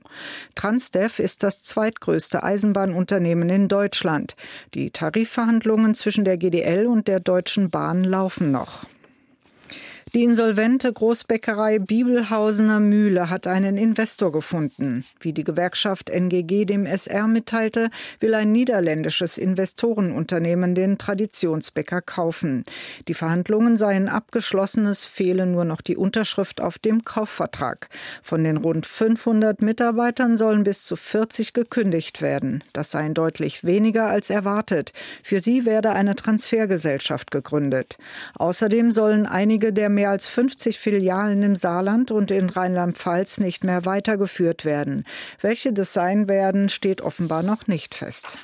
Transdev 0.55 1.19
ist 1.19 1.43
das 1.43 1.61
zweitgrößte 1.61 2.41
Eisenbahnunternehmen 2.41 3.49
in 3.49 3.67
Deutschland. 3.67 4.37
Die 4.75 4.91
Tarifverhandlungen 4.91 5.93
zwischen 5.93 6.23
der 6.23 6.37
GDL 6.37 6.87
und 6.87 7.09
der 7.09 7.19
Deutschen 7.19 7.69
Bahn 7.69 8.12
laufen 8.13 8.51
noch. 8.51 8.85
Die 10.15 10.23
insolvente 10.23 10.93
Großbäckerei 10.93 11.79
Bibelhausener 11.79 12.79
Mühle 12.79 13.31
hat 13.31 13.47
einen 13.47 13.77
Investor 13.77 14.31
gefunden. 14.31 15.03
Wie 15.19 15.33
die 15.33 15.43
Gewerkschaft 15.43 16.11
NGG 16.11 16.65
dem 16.65 16.85
SR 16.85 17.25
mitteilte, 17.25 17.89
will 18.19 18.35
ein 18.35 18.51
niederländisches 18.51 19.39
Investorenunternehmen 19.39 20.75
den 20.75 20.99
Traditionsbäcker 20.99 22.03
kaufen. 22.03 22.63
Die 23.07 23.15
Verhandlungen 23.15 23.75
seien 23.75 24.07
abgeschlossen, 24.07 24.85
es 24.85 25.07
fehle 25.07 25.47
nur 25.47 25.65
noch 25.65 25.81
die 25.81 25.97
Unterschrift 25.97 26.61
auf 26.61 26.77
dem 26.77 27.03
Kaufvertrag. 27.03 27.89
Von 28.21 28.43
den 28.43 28.57
rund 28.57 28.85
500 28.85 29.63
Mitarbeitern 29.63 30.37
sollen 30.37 30.63
bis 30.63 30.85
zu 30.85 30.95
40 30.95 31.53
gekündigt 31.53 32.21
werden. 32.21 32.63
Das 32.73 32.91
seien 32.91 33.15
deutlich 33.15 33.63
weniger 33.63 34.05
als 34.05 34.29
erwartet. 34.29 34.93
Für 35.23 35.39
sie 35.39 35.65
werde 35.65 35.93
eine 35.93 36.13
Transfergesellschaft 36.13 37.31
gegründet. 37.31 37.97
Außerdem 38.37 38.91
sollen 38.91 39.25
einige 39.25 39.73
der 39.73 39.89
mehr 39.89 40.02
mehr 40.03 40.09
als 40.09 40.27
50 40.27 40.79
Filialen 40.79 41.43
im 41.43 41.55
Saarland 41.55 42.11
und 42.11 42.29
in 42.29 42.49
Rheinland-Pfalz 42.49 43.39
nicht 43.39 43.63
mehr 43.63 43.85
weitergeführt 43.85 44.65
werden. 44.65 45.05
Welche 45.39 45.71
das 45.71 45.93
sein 45.93 46.27
werden, 46.27 46.67
steht 46.67 46.99
offenbar 46.99 47.41
noch 47.41 47.67
nicht 47.67 47.95
fest. 47.95 48.37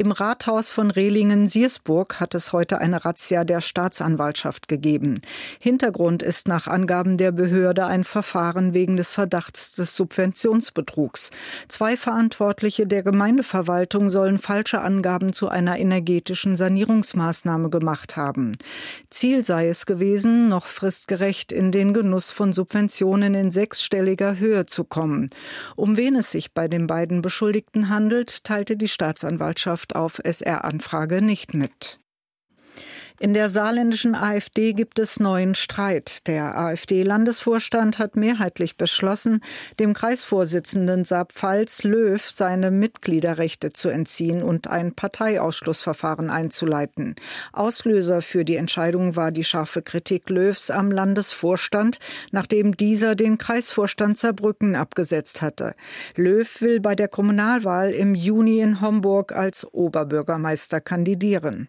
Im 0.00 0.12
Rathaus 0.12 0.70
von 0.70 0.92
Rehlingen-Siersburg 0.92 2.20
hat 2.20 2.36
es 2.36 2.52
heute 2.52 2.78
eine 2.78 3.04
Razzia 3.04 3.42
der 3.42 3.60
Staatsanwaltschaft 3.60 4.68
gegeben. 4.68 5.20
Hintergrund 5.58 6.22
ist 6.22 6.46
nach 6.46 6.68
Angaben 6.68 7.16
der 7.16 7.32
Behörde 7.32 7.84
ein 7.84 8.04
Verfahren 8.04 8.74
wegen 8.74 8.96
des 8.96 9.12
Verdachts 9.12 9.72
des 9.72 9.96
Subventionsbetrugs. 9.96 11.32
Zwei 11.66 11.96
Verantwortliche 11.96 12.86
der 12.86 13.02
Gemeindeverwaltung 13.02 14.08
sollen 14.08 14.38
falsche 14.38 14.82
Angaben 14.82 15.32
zu 15.32 15.48
einer 15.48 15.80
energetischen 15.80 16.56
Sanierungsmaßnahme 16.56 17.68
gemacht 17.68 18.16
haben. 18.16 18.52
Ziel 19.10 19.44
sei 19.44 19.66
es 19.66 19.84
gewesen, 19.84 20.48
noch 20.48 20.68
fristgerecht 20.68 21.50
in 21.50 21.72
den 21.72 21.92
Genuss 21.92 22.30
von 22.30 22.52
Subventionen 22.52 23.34
in 23.34 23.50
sechsstelliger 23.50 24.38
Höhe 24.38 24.64
zu 24.66 24.84
kommen. 24.84 25.30
Um 25.74 25.96
wen 25.96 26.14
es 26.14 26.30
sich 26.30 26.52
bei 26.52 26.68
den 26.68 26.86
beiden 26.86 27.20
Beschuldigten 27.20 27.88
handelt, 27.88 28.44
teilte 28.44 28.76
die 28.76 28.86
Staatsanwaltschaft 28.86 29.87
auf 29.96 30.20
SR-Anfrage 30.22 31.22
nicht 31.22 31.54
mit. 31.54 32.00
In 33.20 33.34
der 33.34 33.48
saarländischen 33.48 34.14
AfD 34.14 34.74
gibt 34.74 35.00
es 35.00 35.18
neuen 35.18 35.56
Streit. 35.56 36.28
Der 36.28 36.56
AfD-Landesvorstand 36.56 37.98
hat 37.98 38.14
mehrheitlich 38.14 38.76
beschlossen, 38.76 39.40
dem 39.80 39.92
Kreisvorsitzenden 39.92 41.04
Saab-Pfalz 41.04 41.82
Löw 41.82 42.22
seine 42.30 42.70
Mitgliederrechte 42.70 43.72
zu 43.72 43.88
entziehen 43.88 44.44
und 44.44 44.68
ein 44.68 44.94
Parteiausschlussverfahren 44.94 46.30
einzuleiten. 46.30 47.16
Auslöser 47.52 48.22
für 48.22 48.44
die 48.44 48.54
Entscheidung 48.54 49.16
war 49.16 49.32
die 49.32 49.44
scharfe 49.44 49.82
Kritik 49.82 50.30
Löws 50.30 50.70
am 50.70 50.92
Landesvorstand, 50.92 51.98
nachdem 52.30 52.76
dieser 52.76 53.16
den 53.16 53.36
Kreisvorstand 53.36 54.16
Saarbrücken 54.16 54.76
abgesetzt 54.76 55.42
hatte. 55.42 55.74
Löw 56.14 56.60
will 56.60 56.78
bei 56.78 56.94
der 56.94 57.08
Kommunalwahl 57.08 57.90
im 57.90 58.14
Juni 58.14 58.60
in 58.60 58.80
Homburg 58.80 59.32
als 59.32 59.66
Oberbürgermeister 59.72 60.80
kandidieren. 60.80 61.68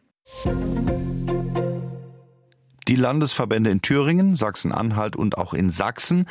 Die 2.89 2.95
Landesverbände 2.95 3.69
in 3.69 3.83
Thüringen, 3.83 4.35
Sachsen-Anhalt 4.35 5.15
und 5.15 5.37
auch 5.37 5.53
in 5.53 5.69
Sachsen, 5.69 6.25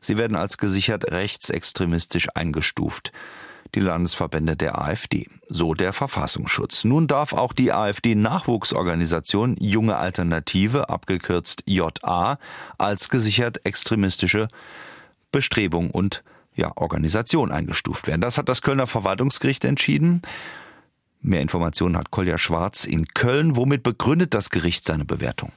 sie 0.00 0.16
werden 0.16 0.36
als 0.36 0.58
gesichert 0.58 1.10
rechtsextremistisch 1.10 2.28
eingestuft. 2.36 3.10
Die 3.74 3.80
Landesverbände 3.80 4.56
der 4.56 4.80
AfD, 4.80 5.28
so 5.48 5.74
der 5.74 5.92
Verfassungsschutz. 5.92 6.84
Nun 6.84 7.08
darf 7.08 7.32
auch 7.32 7.52
die 7.52 7.72
AfD-Nachwuchsorganisation 7.72 9.56
Junge 9.58 9.96
Alternative, 9.96 10.88
abgekürzt 10.88 11.64
JA, 11.66 12.38
als 12.78 13.08
gesichert 13.08 13.66
extremistische 13.66 14.46
Bestrebung 15.32 15.90
und 15.90 16.22
ja, 16.54 16.70
Organisation 16.76 17.50
eingestuft 17.50 18.06
werden. 18.06 18.20
Das 18.20 18.38
hat 18.38 18.48
das 18.48 18.62
Kölner 18.62 18.86
Verwaltungsgericht 18.86 19.64
entschieden. 19.64 20.22
Mehr 21.22 21.40
Informationen 21.40 21.96
hat 21.96 22.12
Kolja 22.12 22.38
Schwarz 22.38 22.84
in 22.84 23.04
Köln. 23.06 23.56
Womit 23.56 23.82
begründet 23.82 24.32
das 24.32 24.50
Gericht 24.50 24.84
seine 24.84 25.04
Bewertung? 25.04 25.50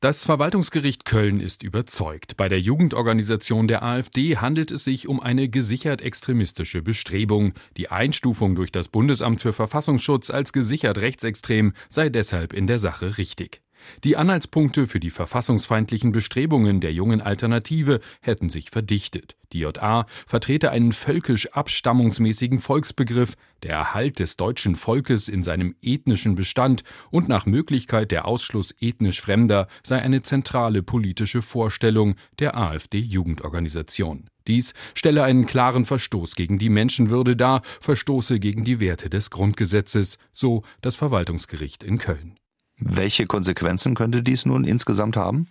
Das 0.00 0.26
Verwaltungsgericht 0.26 1.06
Köln 1.06 1.40
ist 1.40 1.62
überzeugt. 1.62 2.36
Bei 2.36 2.50
der 2.50 2.60
Jugendorganisation 2.60 3.66
der 3.66 3.82
AfD 3.82 4.36
handelt 4.36 4.70
es 4.70 4.84
sich 4.84 5.08
um 5.08 5.20
eine 5.20 5.48
gesichert 5.48 6.02
extremistische 6.02 6.82
Bestrebung. 6.82 7.54
Die 7.78 7.90
Einstufung 7.90 8.56
durch 8.56 8.70
das 8.70 8.88
Bundesamt 8.88 9.40
für 9.40 9.54
Verfassungsschutz 9.54 10.28
als 10.28 10.52
gesichert 10.52 10.98
rechtsextrem 10.98 11.72
sei 11.88 12.10
deshalb 12.10 12.52
in 12.52 12.66
der 12.66 12.78
Sache 12.78 13.16
richtig. 13.16 13.62
Die 14.04 14.16
Anhaltspunkte 14.16 14.86
für 14.86 15.00
die 15.00 15.10
verfassungsfeindlichen 15.10 16.12
Bestrebungen 16.12 16.80
der 16.80 16.92
jungen 16.92 17.20
Alternative 17.20 18.00
hätten 18.20 18.50
sich 18.50 18.70
verdichtet. 18.70 19.36
Die 19.52 19.60
JA 19.60 20.06
vertrete 20.26 20.70
einen 20.70 20.92
völkisch-abstammungsmäßigen 20.92 22.58
Volksbegriff, 22.58 23.34
der 23.62 23.72
Erhalt 23.72 24.18
des 24.18 24.36
deutschen 24.36 24.76
Volkes 24.76 25.28
in 25.28 25.42
seinem 25.42 25.74
ethnischen 25.82 26.34
Bestand 26.34 26.82
und 27.10 27.28
nach 27.28 27.46
Möglichkeit 27.46 28.10
der 28.10 28.26
Ausschluss 28.26 28.74
ethnisch 28.80 29.20
Fremder 29.20 29.68
sei 29.82 30.02
eine 30.02 30.22
zentrale 30.22 30.82
politische 30.82 31.42
Vorstellung 31.42 32.16
der 32.38 32.56
AfD-Jugendorganisation. 32.56 34.28
Dies 34.46 34.74
stelle 34.94 35.24
einen 35.24 35.46
klaren 35.46 35.84
Verstoß 35.84 36.36
gegen 36.36 36.58
die 36.58 36.68
Menschenwürde 36.68 37.36
dar, 37.36 37.62
verstoße 37.80 38.38
gegen 38.38 38.64
die 38.64 38.80
Werte 38.80 39.10
des 39.10 39.30
Grundgesetzes, 39.30 40.18
so 40.32 40.62
das 40.82 40.94
Verwaltungsgericht 40.96 41.82
in 41.82 41.98
Köln. 41.98 42.34
Welche 42.78 43.26
Konsequenzen 43.26 43.94
könnte 43.94 44.22
dies 44.22 44.44
nun 44.44 44.64
insgesamt 44.64 45.16
haben? 45.16 45.48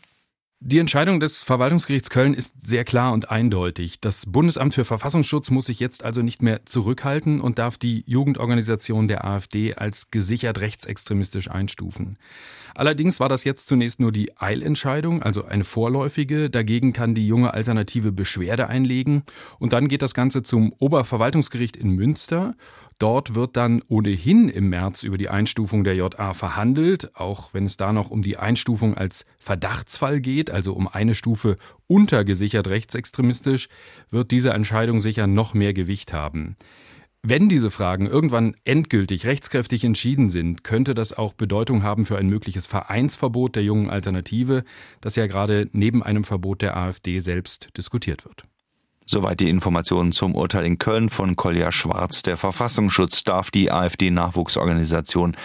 Die 0.62 0.80
Entscheidung 0.80 1.20
des 1.20 1.44
Verwaltungsgerichts 1.44 2.10
Köln 2.10 2.34
ist 2.34 2.66
sehr 2.66 2.86
klar 2.86 3.14
und 3.14 3.30
eindeutig. 3.30 4.00
Das 4.00 4.26
Bundesamt 4.26 4.74
für 4.74 4.86
Verfassungsschutz 4.86 5.52
muss 5.52 5.66
sich 5.66 5.80
jetzt 5.80 6.04
also 6.04 6.22
nicht 6.22 6.42
mehr 6.42 6.66
zurückhalten 6.66 7.42
und 7.42 7.60
darf 7.60 7.78
die 7.78 8.04
Jugendorganisation 8.08 9.08
der 9.08 9.26
AfD 9.26 9.76
als 9.76 10.12
gesichert 10.12 10.62
rechtsextremistisch 10.62 11.52
einstufen. 11.52 12.18
Allerdings 12.76 13.20
war 13.20 13.30
das 13.30 13.44
jetzt 13.44 13.68
zunächst 13.68 14.00
nur 14.00 14.12
die 14.12 14.38
Eilentscheidung, 14.38 15.24
also 15.24 15.46
eine 15.46 15.64
vorläufige. 15.64 16.50
Dagegen 16.50 16.94
kann 16.94 17.16
die 17.16 17.28
junge 17.28 17.54
Alternative 17.54 18.12
Beschwerde 18.12 18.68
einlegen 18.68 19.24
und 19.60 19.74
dann 19.74 19.88
geht 19.88 20.02
das 20.02 20.14
Ganze 20.14 20.44
zum 20.44 20.74
Oberverwaltungsgericht 20.74 21.76
in 21.76 21.90
Münster 21.90 22.56
Dort 22.98 23.36
wird 23.36 23.58
dann 23.58 23.82
ohnehin 23.90 24.48
im 24.48 24.70
März 24.70 25.04
über 25.04 25.18
die 25.18 25.28
Einstufung 25.28 25.84
der 25.84 25.96
JA 25.96 26.34
verhandelt, 26.34 27.14
auch 27.16 27.54
wenn 27.54 27.66
es 27.66 27.76
da 27.76 27.92
noch 27.92 28.10
um 28.10 28.22
die 28.22 28.38
Einstufung 28.38 28.96
als 28.96 29.26
Verdachtsfall 29.38 30.22
geht, 30.22 30.50
also 30.50 30.74
um 30.74 30.88
eine 30.88 31.14
Stufe 31.14 31.58
untergesichert 31.88 32.68
rechtsextremistisch, 32.68 33.68
wird 34.12 34.32
diese 34.32 34.52
Entscheidung 34.52 35.02
sicher 35.02 35.28
noch 35.28 35.54
mehr 35.54 35.74
Gewicht 35.74 36.14
haben. 36.14 36.56
Wenn 37.28 37.50
diese 37.50 37.72
Fragen 37.72 38.06
irgendwann 38.06 38.56
endgültig 38.66 39.26
rechtskräftig 39.26 39.84
entschieden 39.84 40.30
sind, 40.30 40.64
könnte 40.64 40.94
das 40.94 41.12
auch 41.12 41.34
Bedeutung 41.34 41.82
haben 41.82 42.06
für 42.06 42.20
ein 42.20 42.30
mögliches 42.30 42.68
Vereinsverbot 42.68 43.56
der 43.56 43.64
jungen 43.64 43.90
Alternative, 43.90 44.64
das 45.02 45.16
ja 45.16 45.26
gerade 45.26 45.68
neben 45.72 46.04
einem 46.04 46.24
Verbot 46.24 46.62
der 46.62 46.78
AfD 46.78 47.18
selbst 47.18 47.76
diskutiert 47.78 48.26
wird. 48.26 48.44
Soweit 49.06 49.40
die 49.40 49.50
Informationen 49.50 50.12
zum 50.12 50.36
Urteil 50.36 50.68
in 50.68 50.78
Köln 50.78 51.10
von 51.10 51.36
Kolja 51.36 51.72
Schwarz. 51.72 52.22
Der 52.22 52.38
Verfassungsschutz 52.38 53.24
darf 53.24 53.50
die 53.50 53.72
AfD-Nachwuchsorganisation 53.72 55.36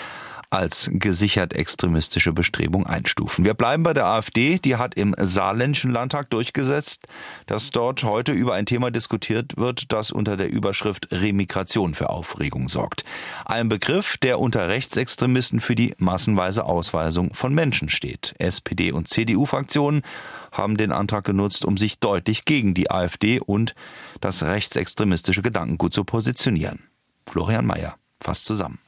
als 0.50 0.90
gesichert 0.92 1.54
extremistische 1.54 2.32
Bestrebung 2.32 2.84
einstufen. 2.84 3.44
Wir 3.44 3.54
bleiben 3.54 3.84
bei 3.84 3.94
der 3.94 4.06
AfD. 4.06 4.58
Die 4.58 4.74
hat 4.76 4.94
im 4.94 5.14
Saarländischen 5.16 5.92
Landtag 5.92 6.28
durchgesetzt, 6.30 7.06
dass 7.46 7.70
dort 7.70 8.02
heute 8.02 8.32
über 8.32 8.54
ein 8.54 8.66
Thema 8.66 8.90
diskutiert 8.90 9.56
wird, 9.56 9.92
das 9.92 10.10
unter 10.10 10.36
der 10.36 10.50
Überschrift 10.50 11.06
Remigration 11.12 11.94
für 11.94 12.10
Aufregung 12.10 12.68
sorgt. 12.68 13.04
Ein 13.44 13.68
Begriff, 13.68 14.18
der 14.18 14.40
unter 14.40 14.68
Rechtsextremisten 14.68 15.60
für 15.60 15.76
die 15.76 15.94
massenweise 15.98 16.64
Ausweisung 16.64 17.32
von 17.32 17.54
Menschen 17.54 17.88
steht. 17.88 18.34
SPD 18.38 18.90
und 18.90 19.08
CDU-Fraktionen 19.08 20.02
haben 20.50 20.76
den 20.76 20.90
Antrag 20.90 21.24
genutzt, 21.24 21.64
um 21.64 21.76
sich 21.76 22.00
deutlich 22.00 22.44
gegen 22.44 22.74
die 22.74 22.90
AfD 22.90 23.38
und 23.38 23.76
das 24.20 24.42
rechtsextremistische 24.42 25.42
Gedankengut 25.42 25.94
zu 25.94 26.02
positionieren. 26.02 26.88
Florian 27.28 27.66
Mayer 27.66 27.94
fasst 28.20 28.46
zusammen. 28.46 28.79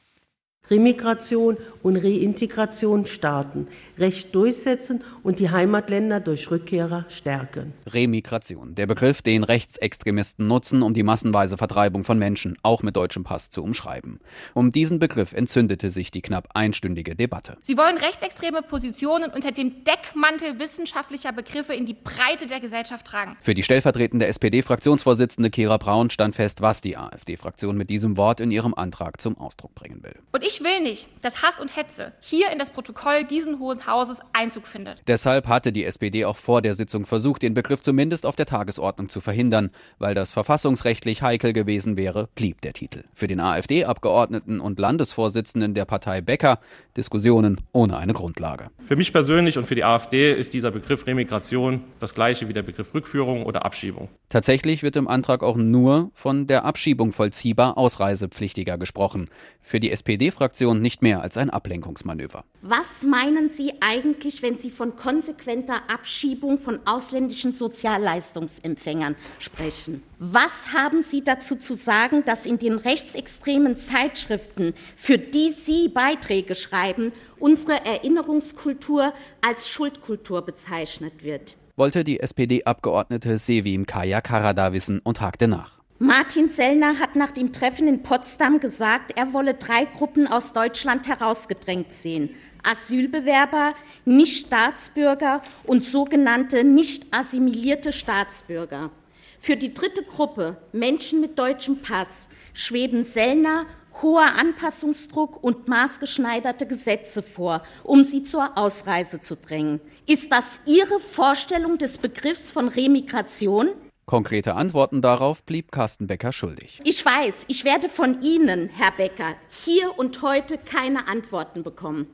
Remigration 0.73 1.57
und 1.83 1.97
Reintegration 1.97 3.05
starten, 3.05 3.67
Recht 3.99 4.33
durchsetzen 4.33 5.03
und 5.21 5.37
die 5.37 5.51
Heimatländer 5.51 6.19
durch 6.19 6.49
Rückkehrer 6.49 7.05
stärken. 7.09 7.73
Remigration, 7.85 8.73
der 8.73 8.87
Begriff, 8.87 9.21
den 9.21 9.43
Rechtsextremisten 9.43 10.47
nutzen, 10.47 10.81
um 10.81 10.95
die 10.95 11.03
massenweise 11.03 11.57
Vertreibung 11.57 12.03
von 12.05 12.17
Menschen, 12.17 12.57
auch 12.63 12.81
mit 12.81 12.95
deutschem 12.95 13.23
Pass, 13.23 13.51
zu 13.51 13.61
umschreiben. 13.61 14.19
Um 14.55 14.71
diesen 14.71 14.97
Begriff 14.97 15.33
entzündete 15.33 15.91
sich 15.91 16.09
die 16.09 16.23
knapp 16.23 16.49
einstündige 16.55 17.15
Debatte. 17.15 17.55
Sie 17.61 17.77
wollen 17.77 17.97
rechtsextreme 17.97 18.63
Positionen 18.63 19.29
unter 19.29 19.51
dem 19.51 19.83
Deckmantel 19.83 20.57
wissenschaftlicher 20.57 21.33
Begriffe 21.33 21.75
in 21.75 21.85
die 21.85 21.93
Breite 21.93 22.47
der 22.47 22.61
Gesellschaft 22.61 23.05
tragen. 23.05 23.37
Für 23.41 23.53
die 23.53 23.61
stellvertretende 23.61 24.25
SPD-Fraktionsvorsitzende 24.25 25.51
Kira 25.51 25.77
Braun 25.77 26.09
stand 26.09 26.35
fest, 26.35 26.61
was 26.61 26.81
die 26.81 26.97
AfD-Fraktion 26.97 27.77
mit 27.77 27.91
diesem 27.91 28.17
Wort 28.17 28.39
in 28.39 28.49
ihrem 28.49 28.73
Antrag 28.73 29.21
zum 29.21 29.37
Ausdruck 29.37 29.75
bringen 29.75 30.01
will. 30.01 30.15
Und 30.31 30.43
ich 30.43 30.62
will 30.63 30.81
nicht, 30.81 31.09
dass 31.21 31.41
Hass 31.41 31.59
und 31.59 31.75
Hetze 31.75 32.13
hier 32.19 32.51
in 32.51 32.59
das 32.59 32.69
Protokoll 32.69 33.25
diesen 33.25 33.59
Hohen 33.59 33.85
Hauses 33.85 34.17
Einzug 34.31 34.67
findet. 34.67 35.01
Deshalb 35.07 35.47
hatte 35.47 35.71
die 35.71 35.85
SPD 35.85 36.25
auch 36.25 36.37
vor 36.37 36.61
der 36.61 36.73
Sitzung 36.73 37.05
versucht, 37.05 37.41
den 37.41 37.53
Begriff 37.53 37.81
zumindest 37.81 38.25
auf 38.25 38.35
der 38.35 38.45
Tagesordnung 38.45 39.09
zu 39.09 39.21
verhindern. 39.21 39.71
Weil 39.99 40.15
das 40.15 40.31
verfassungsrechtlich 40.31 41.21
heikel 41.21 41.53
gewesen 41.53 41.97
wäre, 41.97 42.29
blieb 42.35 42.61
der 42.61 42.73
Titel. 42.73 43.03
Für 43.13 43.27
den 43.27 43.39
AfD-Abgeordneten 43.39 44.59
und 44.59 44.79
Landesvorsitzenden 44.79 45.73
der 45.73 45.85
Partei 45.85 46.21
Becker 46.21 46.59
Diskussionen 46.95 47.59
ohne 47.71 47.97
eine 47.97 48.13
Grundlage. 48.13 48.69
Für 48.87 48.95
mich 48.95 49.11
persönlich 49.11 49.57
und 49.57 49.65
für 49.65 49.75
die 49.75 49.83
AfD 49.83 50.33
ist 50.33 50.53
dieser 50.53 50.71
Begriff 50.71 51.05
Remigration 51.07 51.81
das 51.99 52.13
gleiche 52.13 52.47
wie 52.47 52.53
der 52.53 52.63
Begriff 52.63 52.93
Rückführung 52.93 53.45
oder 53.45 53.65
Abschiebung. 53.65 54.09
Tatsächlich 54.29 54.83
wird 54.83 54.95
im 54.95 55.07
Antrag 55.07 55.43
auch 55.43 55.57
nur 55.57 56.11
von 56.13 56.47
der 56.47 56.65
Abschiebung 56.65 57.11
vollziehbar 57.11 57.77
Ausreisepflichtiger 57.77 58.77
gesprochen. 58.77 59.29
Für 59.61 59.79
die 59.79 59.91
SPD-Fraktion 59.91 60.42
nicht 60.81 61.01
mehr 61.01 61.21
als 61.21 61.37
ein 61.37 61.49
Ablenkungsmanöver. 61.49 62.43
Was 62.61 63.03
meinen 63.03 63.49
Sie 63.49 63.73
eigentlich, 63.81 64.41
wenn 64.41 64.57
Sie 64.57 64.69
von 64.69 64.95
konsequenter 64.95 65.89
Abschiebung 65.89 66.57
von 66.57 66.79
ausländischen 66.85 67.53
Sozialleistungsempfängern 67.53 69.15
sprechen? 69.39 70.03
Was 70.19 70.73
haben 70.73 71.03
Sie 71.03 71.23
dazu 71.23 71.55
zu 71.55 71.73
sagen, 71.75 72.23
dass 72.25 72.45
in 72.45 72.57
den 72.57 72.73
rechtsextremen 72.73 73.77
Zeitschriften, 73.77 74.73
für 74.95 75.17
die 75.17 75.49
Sie 75.49 75.89
Beiträge 75.89 76.55
schreiben, 76.55 77.11
unsere 77.39 77.85
Erinnerungskultur 77.85 79.13
als 79.45 79.69
Schuldkultur 79.69 80.41
bezeichnet 80.41 81.23
wird? 81.23 81.57
Wollte 81.75 82.03
die 82.03 82.19
SPD-Abgeordnete 82.19 83.37
Sevim 83.37 83.85
Kaya 83.85 84.21
Karada 84.21 84.73
wissen 84.73 84.99
und 85.03 85.21
hakte 85.21 85.47
nach. 85.47 85.82
Martin 86.03 86.49
Sellner 86.49 86.99
hat 86.99 87.15
nach 87.15 87.31
dem 87.31 87.53
Treffen 87.53 87.87
in 87.87 88.03
Potsdam 88.03 88.59
gesagt, 88.59 89.17
er 89.17 89.31
wolle 89.31 89.53
drei 89.53 89.85
Gruppen 89.85 90.27
aus 90.27 90.51
Deutschland 90.51 91.07
herausgedrängt 91.07 91.93
sehen. 91.93 92.35
Asylbewerber, 92.61 93.73
Nichtstaatsbürger 94.03 95.41
und 95.63 95.85
sogenannte 95.85 96.65
nicht 96.65 97.05
assimilierte 97.15 97.93
Staatsbürger. 97.93 98.91
Für 99.39 99.55
die 99.55 99.73
dritte 99.73 100.03
Gruppe, 100.03 100.57
Menschen 100.73 101.21
mit 101.21 101.39
deutschem 101.39 101.81
Pass, 101.81 102.27
schweben 102.51 103.05
Sellner 103.05 103.65
hoher 104.01 104.37
Anpassungsdruck 104.37 105.41
und 105.41 105.69
maßgeschneiderte 105.69 106.67
Gesetze 106.67 107.23
vor, 107.23 107.63
um 107.81 108.03
sie 108.03 108.23
zur 108.23 108.57
Ausreise 108.57 109.21
zu 109.21 109.37
drängen. 109.37 109.79
Ist 110.05 110.33
das 110.33 110.59
Ihre 110.65 110.99
Vorstellung 110.99 111.77
des 111.77 111.97
Begriffs 111.97 112.51
von 112.51 112.67
Remigration? 112.67 113.69
Konkrete 114.05 114.55
Antworten 114.55 115.01
darauf 115.01 115.43
blieb 115.43 115.71
Carsten 115.71 116.07
Becker 116.07 116.33
schuldig. 116.33 116.81
Ich 116.83 117.05
weiß, 117.05 117.45
ich 117.47 117.63
werde 117.63 117.87
von 117.87 118.21
Ihnen, 118.21 118.69
Herr 118.69 118.91
Becker, 118.91 119.35
hier 119.47 119.97
und 119.97 120.21
heute 120.21 120.57
keine 120.57 121.07
Antworten 121.07 121.63
bekommen, 121.63 122.07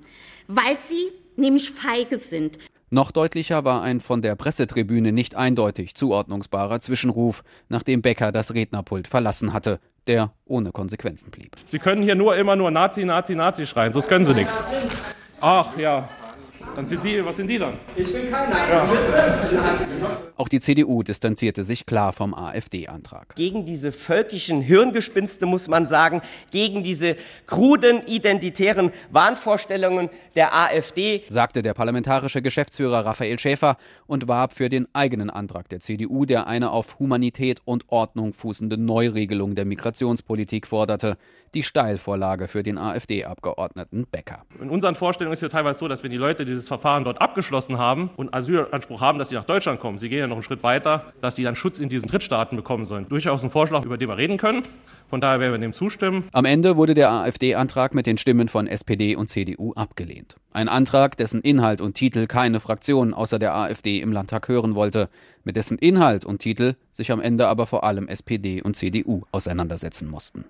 weil 0.47 0.77
Sie 0.85 1.11
nämlich 1.35 1.71
feige 1.71 2.19
sind. 2.19 2.59
Noch 2.91 3.11
deutlicher 3.11 3.65
war 3.65 3.81
ein 3.81 4.01
von 4.01 4.21
der 4.21 4.35
Pressetribüne 4.35 5.11
nicht 5.11 5.35
eindeutig 5.35 5.95
zuordnungsbarer 5.95 6.79
Zwischenruf, 6.79 7.43
nachdem 7.69 8.01
Becker 8.01 8.31
das 8.31 8.53
Rednerpult 8.53 9.07
verlassen 9.07 9.53
hatte, 9.53 9.79
der 10.05 10.31
ohne 10.45 10.71
Konsequenzen 10.71 11.31
blieb. 11.31 11.55
Sie 11.65 11.79
können 11.79 12.03
hier 12.03 12.15
nur 12.15 12.35
immer 12.35 12.55
nur 12.55 12.69
Nazi, 12.71 13.03
Nazi, 13.05 13.35
Nazi 13.35 13.65
schreien, 13.65 13.93
sonst 13.93 14.07
können 14.07 14.25
Sie 14.25 14.33
nichts. 14.33 14.63
Ach 15.41 15.77
ja, 15.77 16.09
dann 16.75 16.85
sind 16.85 17.01
Sie, 17.01 17.23
was 17.23 17.35
sind 17.35 17.47
die 17.47 17.57
dann? 17.57 17.75
Ich 17.95 18.11
bin 18.11 18.29
keiner. 18.29 18.55
Ja. 18.55 18.87
Auch 20.35 20.47
die 20.47 20.59
CDU 20.59 21.03
distanzierte 21.03 21.63
sich 21.63 21.85
klar 21.85 22.13
vom 22.13 22.33
AfD-Antrag. 22.33 23.35
Gegen 23.35 23.65
diese 23.65 23.91
völkischen 23.91 24.61
Hirngespinste 24.61 25.45
muss 25.45 25.67
man 25.67 25.87
sagen, 25.87 26.21
gegen 26.51 26.83
diese 26.83 27.15
kruden 27.45 28.05
identitären 28.07 28.91
Wahnvorstellungen 29.11 30.09
der 30.35 30.55
AfD, 30.55 31.23
sagte 31.27 31.61
der 31.61 31.73
parlamentarische 31.73 32.41
Geschäftsführer 32.41 33.05
Raphael 33.05 33.39
Schäfer 33.39 33.77
und 34.07 34.27
warb 34.27 34.53
für 34.53 34.69
den 34.69 34.87
eigenen 34.93 35.29
Antrag 35.29 35.69
der 35.69 35.79
CDU, 35.79 36.25
der 36.25 36.47
eine 36.47 36.71
auf 36.71 36.99
Humanität 36.99 37.61
und 37.65 37.85
Ordnung 37.89 38.33
fußende 38.33 38.77
Neuregelung 38.77 39.55
der 39.55 39.65
Migrationspolitik 39.65 40.67
forderte, 40.67 41.17
die 41.53 41.63
Steilvorlage 41.63 42.47
für 42.47 42.63
den 42.63 42.77
AfD-Abgeordneten 42.77 44.05
Becker. 44.11 44.45
In 44.61 44.69
unseren 44.69 44.95
Vorstellungen 44.95 45.33
ist 45.33 45.39
es 45.39 45.43
ja 45.43 45.49
teilweise 45.49 45.79
so, 45.79 45.87
dass 45.87 46.03
wenn 46.03 46.11
die 46.11 46.17
Leute 46.17 46.45
dieses 46.49 46.67
Verfahren 46.67 47.03
dort 47.03 47.21
abgeschlossen 47.21 47.77
haben 47.77 48.09
und 48.17 48.33
Asylanspruch 48.33 49.01
haben, 49.01 49.19
dass 49.19 49.29
sie 49.29 49.35
nach 49.35 49.45
Deutschland 49.45 49.79
kommen, 49.79 49.97
sie 49.97 50.09
gehen 50.09 50.19
ja 50.19 50.27
noch 50.27 50.35
einen 50.35 50.43
Schritt 50.43 50.63
weiter, 50.63 51.13
dass 51.21 51.35
sie 51.35 51.43
dann 51.43 51.55
Schutz 51.55 51.79
in 51.79 51.89
diesen 51.89 52.09
Drittstaaten 52.09 52.55
bekommen 52.57 52.85
sollen. 52.85 53.07
Durchaus 53.07 53.43
ein 53.43 53.49
Vorschlag, 53.49 53.85
über 53.85 53.97
den 53.97 54.09
wir 54.09 54.17
reden 54.17 54.37
können. 54.37 54.63
Von 55.09 55.21
daher 55.21 55.39
werden 55.39 55.53
wir 55.53 55.59
dem 55.59 55.73
zustimmen. 55.73 56.25
Am 56.33 56.45
Ende 56.45 56.75
wurde 56.75 56.93
der 56.93 57.11
AfD-Antrag 57.11 57.95
mit 57.95 58.05
den 58.05 58.17
Stimmen 58.17 58.47
von 58.47 58.67
SPD 58.67 59.15
und 59.15 59.27
CDU 59.27 59.73
abgelehnt. 59.73 60.35
Ein 60.51 60.67
Antrag, 60.67 61.17
dessen 61.17 61.41
Inhalt 61.41 61.81
und 61.81 61.93
Titel 61.93 62.27
keine 62.27 62.59
Fraktion 62.59 63.13
außer 63.13 63.39
der 63.39 63.55
AfD 63.55 63.99
im 63.99 64.11
Landtag 64.11 64.47
hören 64.47 64.75
wollte, 64.75 65.09
mit 65.43 65.55
dessen 65.55 65.77
Inhalt 65.77 66.25
und 66.25 66.39
Titel 66.39 66.75
sich 66.91 67.11
am 67.11 67.21
Ende 67.21 67.47
aber 67.47 67.65
vor 67.65 67.83
allem 67.83 68.07
SPD 68.07 68.61
und 68.61 68.75
CDU 68.75 69.23
auseinandersetzen 69.31 70.09
mussten. 70.09 70.45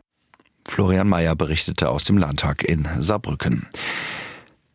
Florian 0.68 1.08
Mayer 1.08 1.36
berichtete 1.36 1.90
aus 1.90 2.04
dem 2.04 2.18
Landtag 2.18 2.64
in 2.64 2.88
Saarbrücken. 3.00 3.68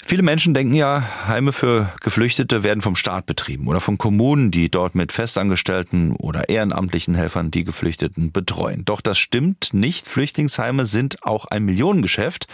Viele 0.07 0.23
Menschen 0.23 0.53
denken 0.53 0.75
ja, 0.75 1.03
Heime 1.29 1.55
für 1.55 1.91
Geflüchtete 2.03 2.63
werden 2.63 2.83
vom 2.83 2.95
Staat 2.95 3.25
betrieben 3.25 3.67
oder 3.69 3.81
von 3.81 3.97
Kommunen, 3.97 4.51
die 4.51 4.69
dort 4.69 4.95
mit 4.95 5.13
Festangestellten 5.13 6.15
oder 6.17 6.51
ehrenamtlichen 6.51 7.15
Helfern 7.15 7.51
die 7.51 7.65
Geflüchteten 7.65 8.31
betreuen. 8.31 8.85
Doch 8.85 9.01
das 9.01 9.17
stimmt 9.17 9.73
nicht. 9.73 10.07
Flüchtlingsheime 10.07 10.85
sind 10.85 11.23
auch 11.23 11.47
ein 11.47 11.65
Millionengeschäft. 11.65 12.49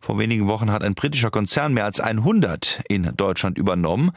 Vor 0.00 0.18
wenigen 0.18 0.48
Wochen 0.48 0.72
hat 0.72 0.82
ein 0.82 0.94
britischer 0.94 1.30
Konzern 1.30 1.74
mehr 1.74 1.84
als 1.84 2.00
100 2.00 2.80
in 2.88 3.12
Deutschland 3.14 3.58
übernommen. 3.58 4.12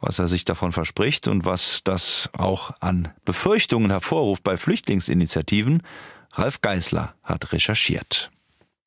Was 0.00 0.20
er 0.20 0.28
sich 0.28 0.44
davon 0.44 0.70
verspricht 0.70 1.26
und 1.26 1.44
was 1.44 1.80
das 1.82 2.30
auch 2.32 2.70
an 2.78 3.08
Befürchtungen 3.24 3.90
hervorruft 3.90 4.44
bei 4.44 4.56
Flüchtlingsinitiativen, 4.56 5.82
Ralf 6.32 6.60
Geißler 6.60 7.14
hat 7.24 7.52
recherchiert. 7.52 8.30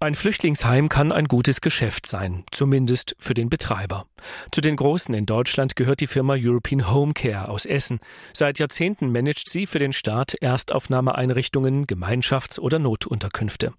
Ein 0.03 0.15
Flüchtlingsheim 0.15 0.89
kann 0.89 1.11
ein 1.11 1.25
gutes 1.25 1.61
Geschäft 1.61 2.07
sein, 2.07 2.43
zumindest 2.49 3.15
für 3.19 3.35
den 3.35 3.51
Betreiber. 3.51 4.07
Zu 4.51 4.59
den 4.59 4.75
großen 4.75 5.13
in 5.13 5.27
Deutschland 5.27 5.75
gehört 5.75 5.99
die 5.99 6.07
Firma 6.07 6.33
European 6.39 6.91
Home 6.91 7.13
Care 7.13 7.49
aus 7.49 7.67
Essen. 7.67 7.99
Seit 8.33 8.57
Jahrzehnten 8.57 9.11
managt 9.11 9.47
sie 9.47 9.67
für 9.67 9.77
den 9.77 9.93
Staat 9.93 10.33
Erstaufnahmeeinrichtungen, 10.33 11.85
Gemeinschafts- 11.85 12.59
oder 12.59 12.79
Notunterkünfte. 12.79 13.73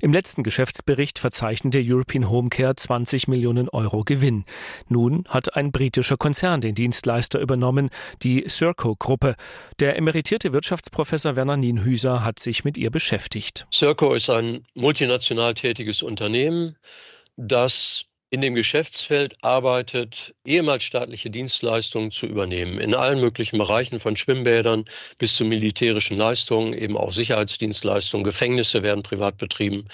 Im 0.00 0.12
letzten 0.12 0.42
Geschäftsbericht 0.42 1.18
verzeichnete 1.18 1.80
European 1.82 2.28
Home 2.28 2.48
Care 2.48 2.74
20 2.74 3.28
Millionen 3.28 3.68
Euro 3.68 4.02
Gewinn. 4.04 4.44
Nun 4.88 5.24
hat 5.28 5.56
ein 5.56 5.72
britischer 5.72 6.16
Konzern 6.16 6.60
den 6.60 6.74
Dienstleister 6.74 7.38
übernommen, 7.38 7.90
die 8.22 8.44
Serco-Gruppe. 8.46 9.36
Der 9.78 9.96
emeritierte 9.96 10.52
Wirtschaftsprofessor 10.52 11.36
Werner 11.36 11.56
Nienhüser 11.56 12.24
hat 12.24 12.38
sich 12.38 12.64
mit 12.64 12.78
ihr 12.78 12.90
beschäftigt. 12.90 13.66
Serco 13.70 14.14
ist 14.14 14.30
ein 14.30 14.64
multinational 14.74 15.54
tätiges 15.68 16.02
Unternehmen, 16.02 16.76
das 17.36 18.08
in 18.30 18.42
dem 18.42 18.54
Geschäftsfeld 18.54 19.36
arbeitet, 19.42 20.34
ehemals 20.44 20.84
staatliche 20.84 21.30
Dienstleistungen 21.30 22.10
zu 22.10 22.26
übernehmen, 22.26 22.78
in 22.78 22.94
allen 22.94 23.20
möglichen 23.20 23.58
Bereichen 23.58 24.00
von 24.00 24.16
Schwimmbädern 24.16 24.84
bis 25.16 25.34
zu 25.34 25.44
militärischen 25.44 26.16
Leistungen, 26.16 26.74
eben 26.74 26.96
auch 26.96 27.12
Sicherheitsdienstleistungen, 27.12 28.24
Gefängnisse 28.24 28.82
werden 28.82 29.02
privat 29.02 29.38
betrieben. 29.38 29.86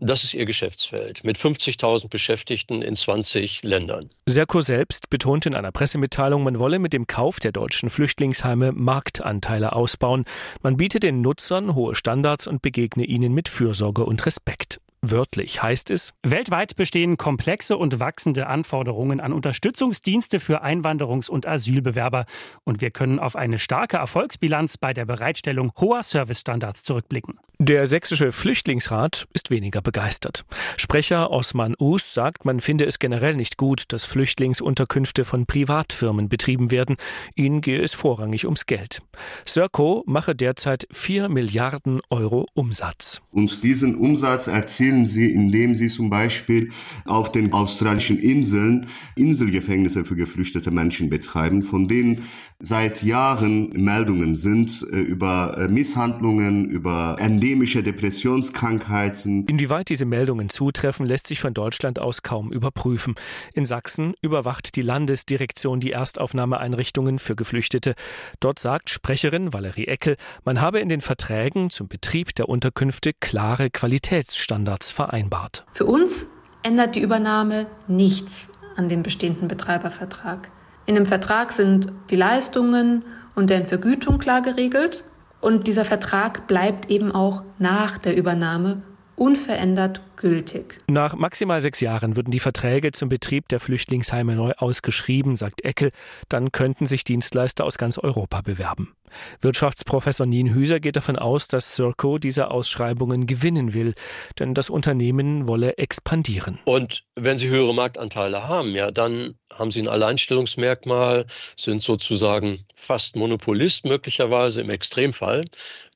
Das 0.00 0.24
ist 0.24 0.34
ihr 0.34 0.46
Geschäftsfeld 0.46 1.24
mit 1.24 1.36
50.000 1.36 2.08
Beschäftigten 2.08 2.80
in 2.80 2.96
20 2.96 3.62
Ländern. 3.62 4.10
Serko 4.26 4.62
selbst 4.62 5.10
betont 5.10 5.44
in 5.46 5.54
einer 5.54 5.70
Pressemitteilung, 5.70 6.42
man 6.42 6.58
wolle 6.58 6.78
mit 6.78 6.94
dem 6.94 7.06
Kauf 7.06 7.38
der 7.38 7.52
deutschen 7.52 7.90
Flüchtlingsheime 7.90 8.72
Marktanteile 8.72 9.72
ausbauen. 9.74 10.24
Man 10.62 10.78
biete 10.78 11.00
den 11.00 11.20
Nutzern 11.20 11.74
hohe 11.74 11.94
Standards 11.94 12.46
und 12.46 12.62
begegne 12.62 13.04
ihnen 13.04 13.34
mit 13.34 13.48
Fürsorge 13.48 14.04
und 14.04 14.24
Respekt. 14.24 14.80
Wörtlich 15.10 15.62
heißt 15.62 15.90
es, 15.90 16.14
weltweit 16.22 16.76
bestehen 16.76 17.18
komplexe 17.18 17.76
und 17.76 18.00
wachsende 18.00 18.46
Anforderungen 18.46 19.20
an 19.20 19.34
Unterstützungsdienste 19.34 20.40
für 20.40 20.64
Einwanderungs- 20.64 21.28
und 21.28 21.46
Asylbewerber 21.46 22.24
und 22.64 22.80
wir 22.80 22.90
können 22.90 23.18
auf 23.18 23.36
eine 23.36 23.58
starke 23.58 23.98
Erfolgsbilanz 23.98 24.78
bei 24.78 24.94
der 24.94 25.04
Bereitstellung 25.04 25.72
hoher 25.78 26.02
Servicestandards 26.02 26.84
zurückblicken. 26.84 27.38
Der 27.60 27.86
sächsische 27.86 28.32
Flüchtlingsrat 28.32 29.28
ist 29.32 29.50
weniger 29.50 29.80
begeistert. 29.80 30.44
Sprecher 30.76 31.30
Osman 31.30 31.76
Us 31.78 32.12
sagt, 32.12 32.44
man 32.44 32.60
finde 32.60 32.84
es 32.84 32.98
generell 32.98 33.36
nicht 33.36 33.58
gut, 33.58 33.84
dass 33.92 34.04
Flüchtlingsunterkünfte 34.04 35.24
von 35.24 35.46
Privatfirmen 35.46 36.28
betrieben 36.28 36.72
werden. 36.72 36.96
Ihnen 37.36 37.60
gehe 37.60 37.80
es 37.80 37.94
vorrangig 37.94 38.46
ums 38.46 38.66
Geld. 38.66 39.02
Serco 39.46 40.02
mache 40.06 40.34
derzeit 40.34 40.88
4 40.90 41.28
Milliarden 41.28 42.00
Euro 42.10 42.46
Umsatz. 42.54 43.20
Und 43.30 43.62
diesen 43.62 43.94
Umsatz 43.94 44.48
erzielen 44.48 44.93
sie, 45.02 45.32
indem 45.32 45.74
sie 45.74 45.88
zum 45.88 46.10
Beispiel 46.10 46.68
auf 47.06 47.32
den 47.32 47.54
australischen 47.54 48.18
Inseln 48.18 48.86
Inselgefängnisse 49.16 50.04
für 50.04 50.14
geflüchtete 50.14 50.70
Menschen 50.70 51.08
betreiben, 51.08 51.62
von 51.62 51.88
denen 51.88 52.20
seit 52.64 53.02
Jahren 53.02 53.68
Meldungen 53.70 54.34
sind 54.34 54.86
äh, 54.90 54.96
über 54.96 55.56
äh, 55.58 55.68
Misshandlungen, 55.68 56.64
über 56.64 57.16
endemische 57.18 57.82
Depressionskrankheiten. 57.82 59.46
Inwieweit 59.46 59.90
diese 59.90 60.06
Meldungen 60.06 60.48
zutreffen, 60.48 61.04
lässt 61.04 61.26
sich 61.26 61.40
von 61.40 61.52
Deutschland 61.52 61.98
aus 61.98 62.22
kaum 62.22 62.50
überprüfen. 62.50 63.14
In 63.52 63.66
Sachsen 63.66 64.14
überwacht 64.22 64.76
die 64.76 64.82
Landesdirektion 64.82 65.78
die 65.80 65.92
Erstaufnahmeeinrichtungen 65.92 67.18
für 67.18 67.36
Geflüchtete. 67.36 67.94
Dort 68.40 68.58
sagt 68.58 68.88
Sprecherin 68.88 69.52
Valerie 69.52 69.86
Eckel, 69.86 70.16
man 70.44 70.60
habe 70.60 70.80
in 70.80 70.88
den 70.88 71.02
Verträgen 71.02 71.68
zum 71.68 71.88
Betrieb 71.88 72.34
der 72.34 72.48
Unterkünfte 72.48 73.12
klare 73.12 73.68
Qualitätsstandards 73.68 74.90
vereinbart. 74.90 75.66
Für 75.72 75.84
uns 75.84 76.28
ändert 76.62 76.94
die 76.96 77.00
Übernahme 77.00 77.66
nichts 77.88 78.48
an 78.76 78.88
dem 78.88 79.02
bestehenden 79.02 79.48
Betreibervertrag. 79.48 80.50
In 80.86 80.94
dem 80.94 81.06
Vertrag 81.06 81.52
sind 81.52 81.92
die 82.10 82.16
Leistungen 82.16 83.04
und 83.34 83.50
deren 83.50 83.66
Vergütung 83.66 84.18
klar 84.18 84.42
geregelt. 84.42 85.04
Und 85.40 85.66
dieser 85.66 85.84
Vertrag 85.84 86.46
bleibt 86.46 86.90
eben 86.90 87.12
auch 87.12 87.42
nach 87.58 87.98
der 87.98 88.16
Übernahme 88.16 88.82
unverändert 89.16 90.00
gültig. 90.16 90.80
Nach 90.88 91.14
maximal 91.14 91.60
sechs 91.60 91.80
Jahren 91.80 92.16
würden 92.16 92.30
die 92.30 92.40
Verträge 92.40 92.92
zum 92.92 93.08
Betrieb 93.08 93.48
der 93.48 93.60
Flüchtlingsheime 93.60 94.34
neu 94.34 94.52
ausgeschrieben, 94.56 95.36
sagt 95.36 95.64
Eckel. 95.64 95.90
Dann 96.28 96.52
könnten 96.52 96.86
sich 96.86 97.04
Dienstleister 97.04 97.64
aus 97.64 97.78
ganz 97.78 97.98
Europa 97.98 98.40
bewerben. 98.42 98.94
Wirtschaftsprofessor 99.40 100.26
Nien 100.26 100.52
Hüser 100.52 100.80
geht 100.80 100.96
davon 100.96 101.16
aus, 101.16 101.48
dass 101.48 101.74
Circo 101.74 102.18
diese 102.18 102.50
Ausschreibungen 102.50 103.26
gewinnen 103.26 103.72
will, 103.74 103.94
denn 104.38 104.54
das 104.54 104.70
Unternehmen 104.70 105.46
wolle 105.46 105.78
expandieren. 105.78 106.58
Und 106.64 107.04
wenn 107.14 107.38
Sie 107.38 107.48
höhere 107.48 107.74
Marktanteile 107.74 108.48
haben, 108.48 108.70
ja, 108.70 108.90
dann 108.90 109.34
haben 109.52 109.70
Sie 109.70 109.80
ein 109.80 109.88
Alleinstellungsmerkmal, 109.88 111.26
sind 111.56 111.82
sozusagen 111.82 112.58
fast 112.74 113.16
Monopolist 113.16 113.84
möglicherweise 113.84 114.60
im 114.60 114.70
Extremfall 114.70 115.44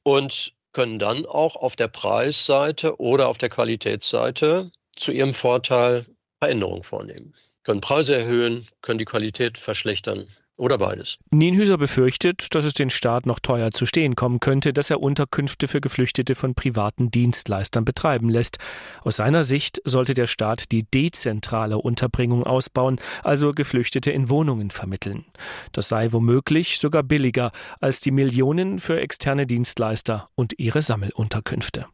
und 0.05 0.53
können 0.73 0.99
dann 0.99 1.27
auch 1.27 1.57
auf 1.57 1.77
der 1.77 1.89
Preisseite 1.89 3.01
oder 3.01 3.29
auf 3.29 3.39
der 3.39 3.49
Qualitätsseite 3.49 4.71
zu 4.97 5.13
ihrem 5.13 5.35
Vorteil 5.35 6.07
Veränderungen 6.39 6.83
vornehmen. 6.83 7.35
Können 7.65 7.81
Preise 7.81 8.17
erhöhen, 8.17 8.67
können 8.81 8.99
die 8.99 9.05
Qualität 9.05 9.59
verschlechtern 9.59 10.27
oder 10.59 10.79
beides. 10.79 11.19
Nienhüser 11.31 11.79
befürchtet, 11.79 12.55
dass 12.55 12.65
es 12.65 12.75
den 12.75 12.91
Staat 12.91 13.27
noch 13.27 13.39
teuer 13.39 13.71
zu 13.71 13.87
stehen 13.87 14.17
kommen 14.17 14.41
könnte, 14.41 14.73
dass 14.73 14.91
er 14.91 15.01
Unterkünfte 15.01 15.69
für 15.69 15.81
Geflüchtete 15.81 16.35
von 16.35 16.55
privaten 16.55 17.11
Dienstleistern 17.11 17.85
betreiben 17.85 18.29
lässt. 18.29 18.59
Aus 19.03 19.17
seiner 19.17 19.45
Sicht 19.45 19.81
sollte 19.85 20.15
der 20.15 20.27
Staat 20.27 20.71
die 20.73 20.85
dezentrale 20.85 21.79
Unterbringung 21.79 22.45
ausbauen, 22.45 22.99
also 23.23 23.53
Geflüchtete 23.53 24.11
in 24.11 24.29
Wohnungen 24.29 24.71
vermitteln. 24.71 25.25
Das 25.73 25.89
sei 25.89 26.13
womöglich 26.13 26.79
sogar 26.79 27.03
billiger 27.03 27.53
als 27.81 28.01
die 28.01 28.11
Millionen 28.11 28.79
für 28.79 29.01
externe 29.01 29.47
Dienstleister 29.47 30.29
und 30.35 30.59
ihre 30.59 30.83
Sammelunterkünfte. 30.83 31.87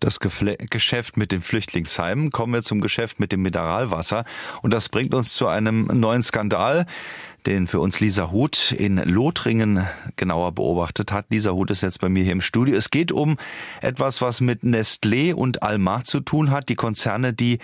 Das 0.00 0.18
Gefle 0.18 0.56
Geschäft 0.56 1.18
mit 1.18 1.30
den 1.30 1.42
Flüchtlingsheimen. 1.42 2.30
Kommen 2.30 2.54
wir 2.54 2.62
zum 2.62 2.80
Geschäft 2.80 3.20
mit 3.20 3.32
dem 3.32 3.42
Mineralwasser. 3.42 4.24
Und 4.62 4.72
das 4.72 4.88
bringt 4.88 5.14
uns 5.14 5.34
zu 5.34 5.46
einem 5.46 5.90
neuen 5.92 6.22
Skandal, 6.22 6.86
den 7.46 7.66
für 7.66 7.80
uns 7.80 8.00
Lisa 8.00 8.30
Huth 8.30 8.72
in 8.72 8.96
Lothringen 8.96 9.86
genauer 10.16 10.52
beobachtet 10.52 11.12
hat. 11.12 11.26
Lisa 11.28 11.50
Huth 11.52 11.70
ist 11.70 11.82
jetzt 11.82 12.00
bei 12.00 12.08
mir 12.08 12.24
hier 12.24 12.32
im 12.32 12.40
Studio. 12.40 12.76
Es 12.76 12.90
geht 12.90 13.12
um 13.12 13.36
etwas, 13.82 14.22
was 14.22 14.40
mit 14.40 14.62
Nestlé 14.62 15.34
und 15.34 15.62
Almar 15.62 16.04
zu 16.04 16.20
tun 16.20 16.50
hat, 16.50 16.70
die 16.70 16.76
Konzerne, 16.76 17.34
die 17.34 17.58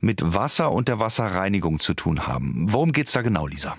mit 0.00 0.20
Wasser 0.22 0.70
und 0.72 0.88
der 0.88 1.00
Wasserreinigung 1.00 1.80
zu 1.80 1.94
tun 1.94 2.26
haben. 2.26 2.66
Worum 2.68 2.92
geht's 2.92 3.12
da 3.12 3.22
genau, 3.22 3.46
Lisa? 3.46 3.76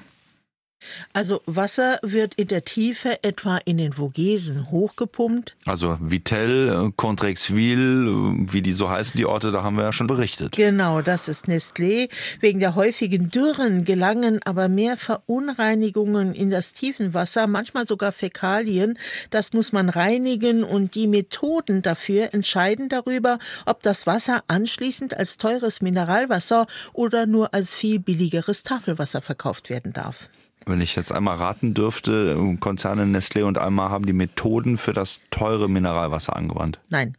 Also 1.13 1.42
Wasser 1.46 2.00
wird 2.02 2.36
in 2.36 2.48
der 2.48 2.65
Tiefe 2.65 3.24
etwa 3.24 3.58
in 3.58 3.78
den 3.78 3.94
Vogesen 3.94 4.72
hochgepumpt. 4.72 5.56
Also 5.65 5.98
Vittel, 6.00 6.92
Contrexville, 6.96 8.34
wie 8.52 8.62
die 8.62 8.74
so 8.74 8.89
heißen, 8.89 9.18
die 9.18 9.26
Orte, 9.26 9.52
da 9.52 9.63
haben 9.63 9.76
wir 9.76 9.84
ja 9.84 9.92
schon 9.92 10.08
berichtet. 10.08 10.56
Genau, 10.56 11.02
das 11.02 11.28
ist 11.28 11.48
Nestlé. 11.48 12.10
Wegen 12.39 12.60
der 12.60 12.76
häufigen 12.76 13.30
Dürren 13.30 13.86
gelangen 13.86 14.39
aber 14.46 14.70
mehr 14.70 14.98
Verunreinigungen 14.98 16.34
in 16.34 16.50
das 16.50 16.74
Tiefenwasser, 16.74 17.48
manchmal 17.48 17.86
sogar 17.86 18.12
Fäkalien. 18.12 18.98
Das 19.30 19.54
muss 19.54 19.72
man 19.72 19.89
reinigen 19.89 20.63
und 20.63 20.96
die 20.96 21.08
Methoden 21.08 21.82
dafür 21.82 22.34
entscheiden 22.34 22.89
darüber, 22.89 23.39
ob 23.65 23.82
das 23.84 24.08
Wasser 24.08 24.44
anschließend 24.48 25.15
als 25.15 25.38
teures 25.38 25.82
Mineralwasser 25.82 26.68
oder 26.94 27.26
nur 27.26 27.54
als 27.54 27.74
viel 27.74 28.00
billigeres 28.00 28.63
Tafelwasser 28.63 29.22
verkauft 29.22 29.70
werden 29.70 29.94
darf. 29.94 30.30
Wenn 30.65 30.82
ich 30.82 30.95
jetzt 30.95 31.12
einmal 31.12 31.38
raten 31.38 31.74
dürfte, 31.74 32.38
Konzerne 32.60 33.04
Nestlé 33.04 33.43
und 33.43 33.58
Alma 33.58 33.89
haben 33.89 34.06
die 34.06 34.13
Methoden 34.13 34.78
für 34.78 34.93
das 34.93 35.22
teure 35.32 35.69
Mineralwasser 35.69 36.36
angewandt. 36.36 36.80
Nein. 36.89 37.15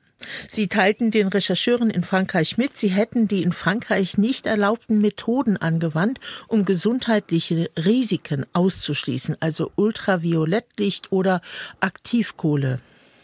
Sie 0.49 0.69
teilten 0.69 1.11
den 1.11 1.29
Rechercheuren 1.29 1.89
in 1.89 2.03
Frankreich 2.03 2.59
mit, 2.59 2.77
sie 2.77 2.89
hätten 2.89 3.27
die 3.27 3.43
in 3.43 3.53
Frankreich 3.53 4.19
nicht 4.19 4.47
erlaubten 4.47 5.01
Methoden 5.01 5.57
angewandt, 5.57 6.21
um 6.47 6.65
gesundheitliche 6.67 7.71
Risiken 7.77 8.45
auszuschließen, 8.53 9.37
also 9.41 9.73
Ultraviolettlicht 9.77 11.11
oder 11.11 11.41
Aktivkohle. 11.81 12.81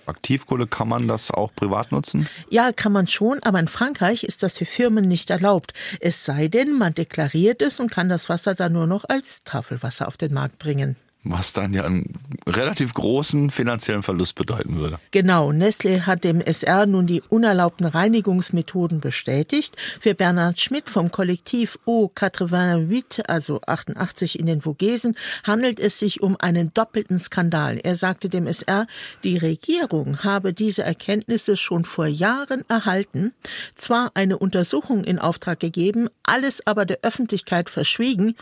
Aktivkohle 0.09 0.67
kann 0.67 0.89
man 0.89 1.09
das 1.09 1.31
auch 1.31 1.55
privat 1.55 1.93
nutzen? 1.93 2.29
Ja, 2.51 2.73
kann 2.73 2.93
man 2.93 3.07
schon, 3.07 3.43
aber 3.43 3.59
in 3.59 3.69
Frankreich 3.69 4.25
ist 4.25 4.43
das 4.43 4.57
für 4.57 4.67
Firmen 4.67 5.09
nicht 5.09 5.31
erlaubt. 5.31 5.73
Es 6.01 6.25
sei 6.25 6.49
denn, 6.49 6.77
man 6.77 6.95
deklariert 6.95 7.63
es 7.63 7.81
und 7.81 7.91
kann 7.91 8.09
das 8.09 8.29
Wasser 8.29 8.55
dann 8.55 8.73
nur 8.73 8.87
noch 8.87 9.05
als 9.09 9.43
Tafelwasser 9.45 10.09
auf 10.09 10.17
den 10.17 10.33
Markt 10.33 10.59
bringen 10.59 10.97
was 11.31 11.53
dann 11.53 11.75
ja 11.75 11.85
einen 11.85 12.15
relativ 12.47 12.95
großen 12.95 13.51
finanziellen 13.51 14.03
Verlust 14.03 14.35
bedeuten 14.35 14.77
würde. 14.77 14.99
Genau, 15.11 15.53
Nestle 15.53 16.07
hat 16.07 16.25
dem 16.25 16.41
SR 16.41 16.87
nun 16.87 17.07
die 17.07 17.23
unerlaubten 17.29 17.87
Reinigungsmethoden 17.87 19.01
bestätigt. 19.01 19.77
Für 20.01 20.15
Bernhard 20.15 20.61
Schmidt 20.61 20.89
vom 20.89 21.11
Kollektiv 21.11 21.79
O88, 21.87 23.27
also 23.27 23.61
88 23.67 24.39
in 24.39 24.47
den 24.47 24.63
Vogesen, 24.63 25.17
handelt 25.45 25.81
es 25.81 25.99
sich 25.99 26.23
um 26.23 26.37
einen 26.39 26.73
doppelten 26.75 27.19
Skandal. 27.19 27.79
Er 27.79 27.97
sagte 27.97 28.29
dem 28.29 28.47
SR, 28.47 28.87
die 29.25 29.39
Regierung 29.39 30.23
habe 30.23 30.53
diese 30.53 30.83
Erkenntnisse 30.83 31.57
schon 31.57 31.85
vor 31.85 32.07
Jahren 32.07 32.65
erhalten, 32.69 33.33
zwar 33.75 34.13
eine 34.15 34.39
Untersuchung 34.39 35.05
in 35.05 35.19
Auftrag 35.19 35.61
gegeben, 35.61 36.09
alles 36.23 36.67
aber 36.67 36.87
der 36.87 36.99
Öffentlichkeit 37.03 37.71
verschwiegen 37.71 38.37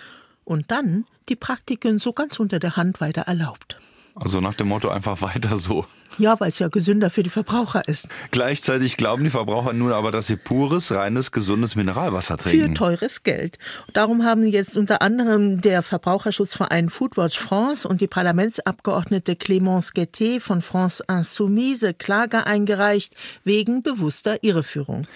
und 0.45 0.71
dann 0.71 1.05
die 1.29 1.37
Praktiken 1.37 1.99
so 1.99 2.13
ganz 2.13 2.39
unter 2.39 2.59
der 2.59 2.77
Hand 2.77 3.01
weiter 3.01 3.23
erlaubt. 3.23 3.79
Also 4.15 4.41
nach 4.41 4.55
dem 4.55 4.69
Motto 4.69 4.89
einfach 4.89 5.21
weiter 5.23 5.59
so. 5.59 5.87
Ja, 6.19 6.39
weil 6.39 6.51
es 6.51 6.61
ja 6.61 6.69
gesünder 6.69 7.11
für 7.11 7.25
die 7.25 7.31
Verbraucher 7.31 7.89
ist. 7.89 8.09
Gleichzeitig 8.31 8.97
glauben 8.97 9.25
die 9.25 9.31
Verbraucher 9.31 9.73
nun 9.73 9.93
aber, 9.93 10.13
dass 10.13 10.29
sie 10.29 10.37
pures, 10.37 10.93
reines, 10.93 11.33
gesundes 11.33 11.75
Mineralwasser 11.75 12.37
trinken. 12.39 12.69
Für 12.69 12.75
teures 12.75 13.25
Geld. 13.25 13.59
Darum 13.93 14.25
haben 14.25 14.47
jetzt 14.47 14.77
unter 14.77 15.03
anderem 15.03 15.61
der 15.61 15.83
Verbraucherschutzverein 15.83 16.89
Foodwatch 16.89 17.37
France 17.37 17.89
und 17.89 18.01
die 18.01 18.07
Parlamentsabgeordnete 18.07 19.33
Clémence 19.33 19.93
Guettet 19.93 20.41
von 20.41 20.63
France 20.63 21.03
Insoumise 21.09 21.95
Klage 21.95 22.47
eingereicht 22.47 23.17
wegen 23.43 23.83
bewusster 23.83 24.45
Irreführung. 24.45 25.09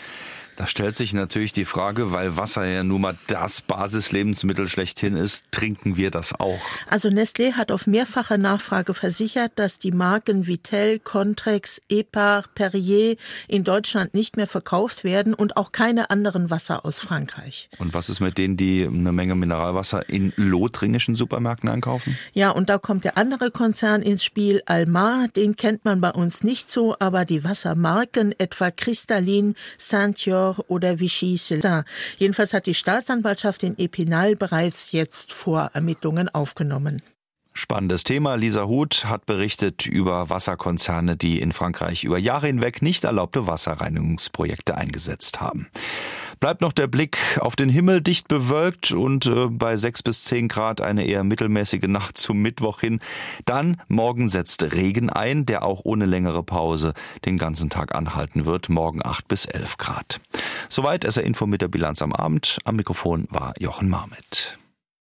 Da 0.59 0.67
stellt 0.67 0.97
sich 0.97 1.13
natürlich 1.13 1.53
die 1.53 1.65
Frage, 1.65 2.11
weil 2.11 2.37
Wasser 2.37 2.67
ja 2.67 2.83
nun 2.83 3.03
mal 3.03 3.17
das 3.29 3.61
Basislebensmittel 3.61 4.67
schlechthin 4.67 5.15
ist, 5.15 5.45
trinken 5.53 5.97
wir 5.97 6.11
das 6.11 6.35
auch? 6.35 6.59
Also 6.91 7.11
Nestlé 7.11 7.53
hat 7.53 7.71
auf 7.71 7.87
mehrfache 7.87 8.39
Nachfrage 8.39 8.93
versichert, 8.93 9.53
dass 9.55 9.79
die 9.79 9.93
Marken 9.93 10.49
Vitell, 10.49 10.99
Contrex, 10.99 11.81
Epar, 11.89 12.43
Perrier 12.57 13.15
in 13.47 13.63
Deutschland 13.63 14.15
nicht 14.15 14.37
mehr 14.37 14.49
verkauft 14.49 15.05
werden 15.05 15.33
und 15.33 15.57
auch 15.57 15.71
keine 15.71 16.11
anderen 16.11 16.51
Wasser 16.51 16.85
aus 16.85 16.99
Frankreich. 16.99 17.69
Und 17.79 17.95
was 17.95 18.09
ist 18.09 18.19
mit 18.19 18.37
denen, 18.37 18.57
die 18.57 18.85
eine 18.85 19.13
Menge 19.13 19.37
Mineralwasser 19.37 20.09
in 20.09 20.33
lothringischen 20.35 21.15
Supermärkten 21.15 21.69
einkaufen? 21.69 22.19
Ja, 22.33 22.51
und 22.51 22.69
da 22.69 22.79
kommt 22.79 23.05
der 23.05 23.17
andere 23.17 23.53
Konzern 23.53 24.03
ins 24.03 24.25
Spiel, 24.25 24.61
Almar. 24.67 25.29
Den 25.29 25.55
kennt 25.55 25.85
man 25.85 26.01
bei 26.01 26.11
uns 26.11 26.43
nicht 26.43 26.69
so, 26.69 26.97
aber 26.99 27.25
die 27.25 27.45
Wassermarken, 27.45 28.35
etwa 28.41 28.73
Kristallin, 28.73 29.55
Saint-Yor, 30.49 30.65
oder 30.69 31.01
Vichy 31.01 31.37
Siltin. 31.37 31.85
Jedenfalls 32.17 32.53
hat 32.53 32.67
die 32.67 32.75
Staatsanwaltschaft 32.75 33.63
in 33.63 33.79
Epinal 33.79 34.37
bereits 34.37 34.93
jetzt 34.93 35.33
Vorermittlungen 35.33 36.29
aufgenommen. 36.29 37.03
Spannendes 37.55 38.05
Thema. 38.05 38.37
Lisa 38.37 38.67
Huth 38.67 39.07
hat 39.07 39.27
berichtet 39.27 39.87
über 39.87 40.31
Wasserkonzerne, 40.31 41.17
die 41.17 41.41
in 41.41 41.51
Frankreich 41.51 42.05
über 42.05 42.17
Jahre 42.17 42.47
hinweg 42.47 42.83
nicht 42.83 43.03
erlaubte 43.03 43.49
Wasserreinigungsprojekte 43.49 44.77
eingesetzt 44.77 45.41
haben. 45.41 45.69
Bleibt 46.41 46.61
noch 46.61 46.73
der 46.73 46.87
Blick 46.87 47.19
auf 47.41 47.57
den 47.57 47.69
Himmel 47.69 48.01
dicht 48.01 48.29
bewölkt 48.29 48.93
und 48.93 49.27
äh, 49.27 49.47
bei 49.49 49.77
6 49.77 50.03
bis 50.03 50.25
10 50.25 50.49
Grad 50.49 50.81
eine 50.81 51.05
eher 51.05 51.25
mittelmäßige 51.25 51.89
Nacht 51.89 52.17
zum 52.19 52.41
Mittwoch 52.41 52.81
hin. 52.81 53.01
Dann 53.45 53.81
morgen 53.89 54.29
setzt 54.29 54.63
Regen 54.75 55.11
ein, 55.11 55.47
der 55.47 55.65
auch 55.65 55.81
ohne 55.85 56.05
längere 56.05 56.43
Pause 56.43 56.95
den 57.25 57.39
ganzen 57.39 57.71
Tag 57.71 57.95
anhalten 57.95 58.45
wird. 58.45 58.69
Morgen 58.69 59.05
8 59.05 59.27
bis 59.27 59.47
11 59.47 59.79
Grad. 59.79 60.21
Soweit 60.69 61.05
SR 61.05 61.25
Info 61.25 61.47
mit 61.47 61.63
der 61.63 61.69
Bilanz 61.69 62.03
am 62.03 62.13
Abend. 62.13 62.59
Am 62.65 62.77
Mikrofon 62.77 63.27
war 63.31 63.55
Jochen 63.59 63.89
Marmit. 63.89 64.59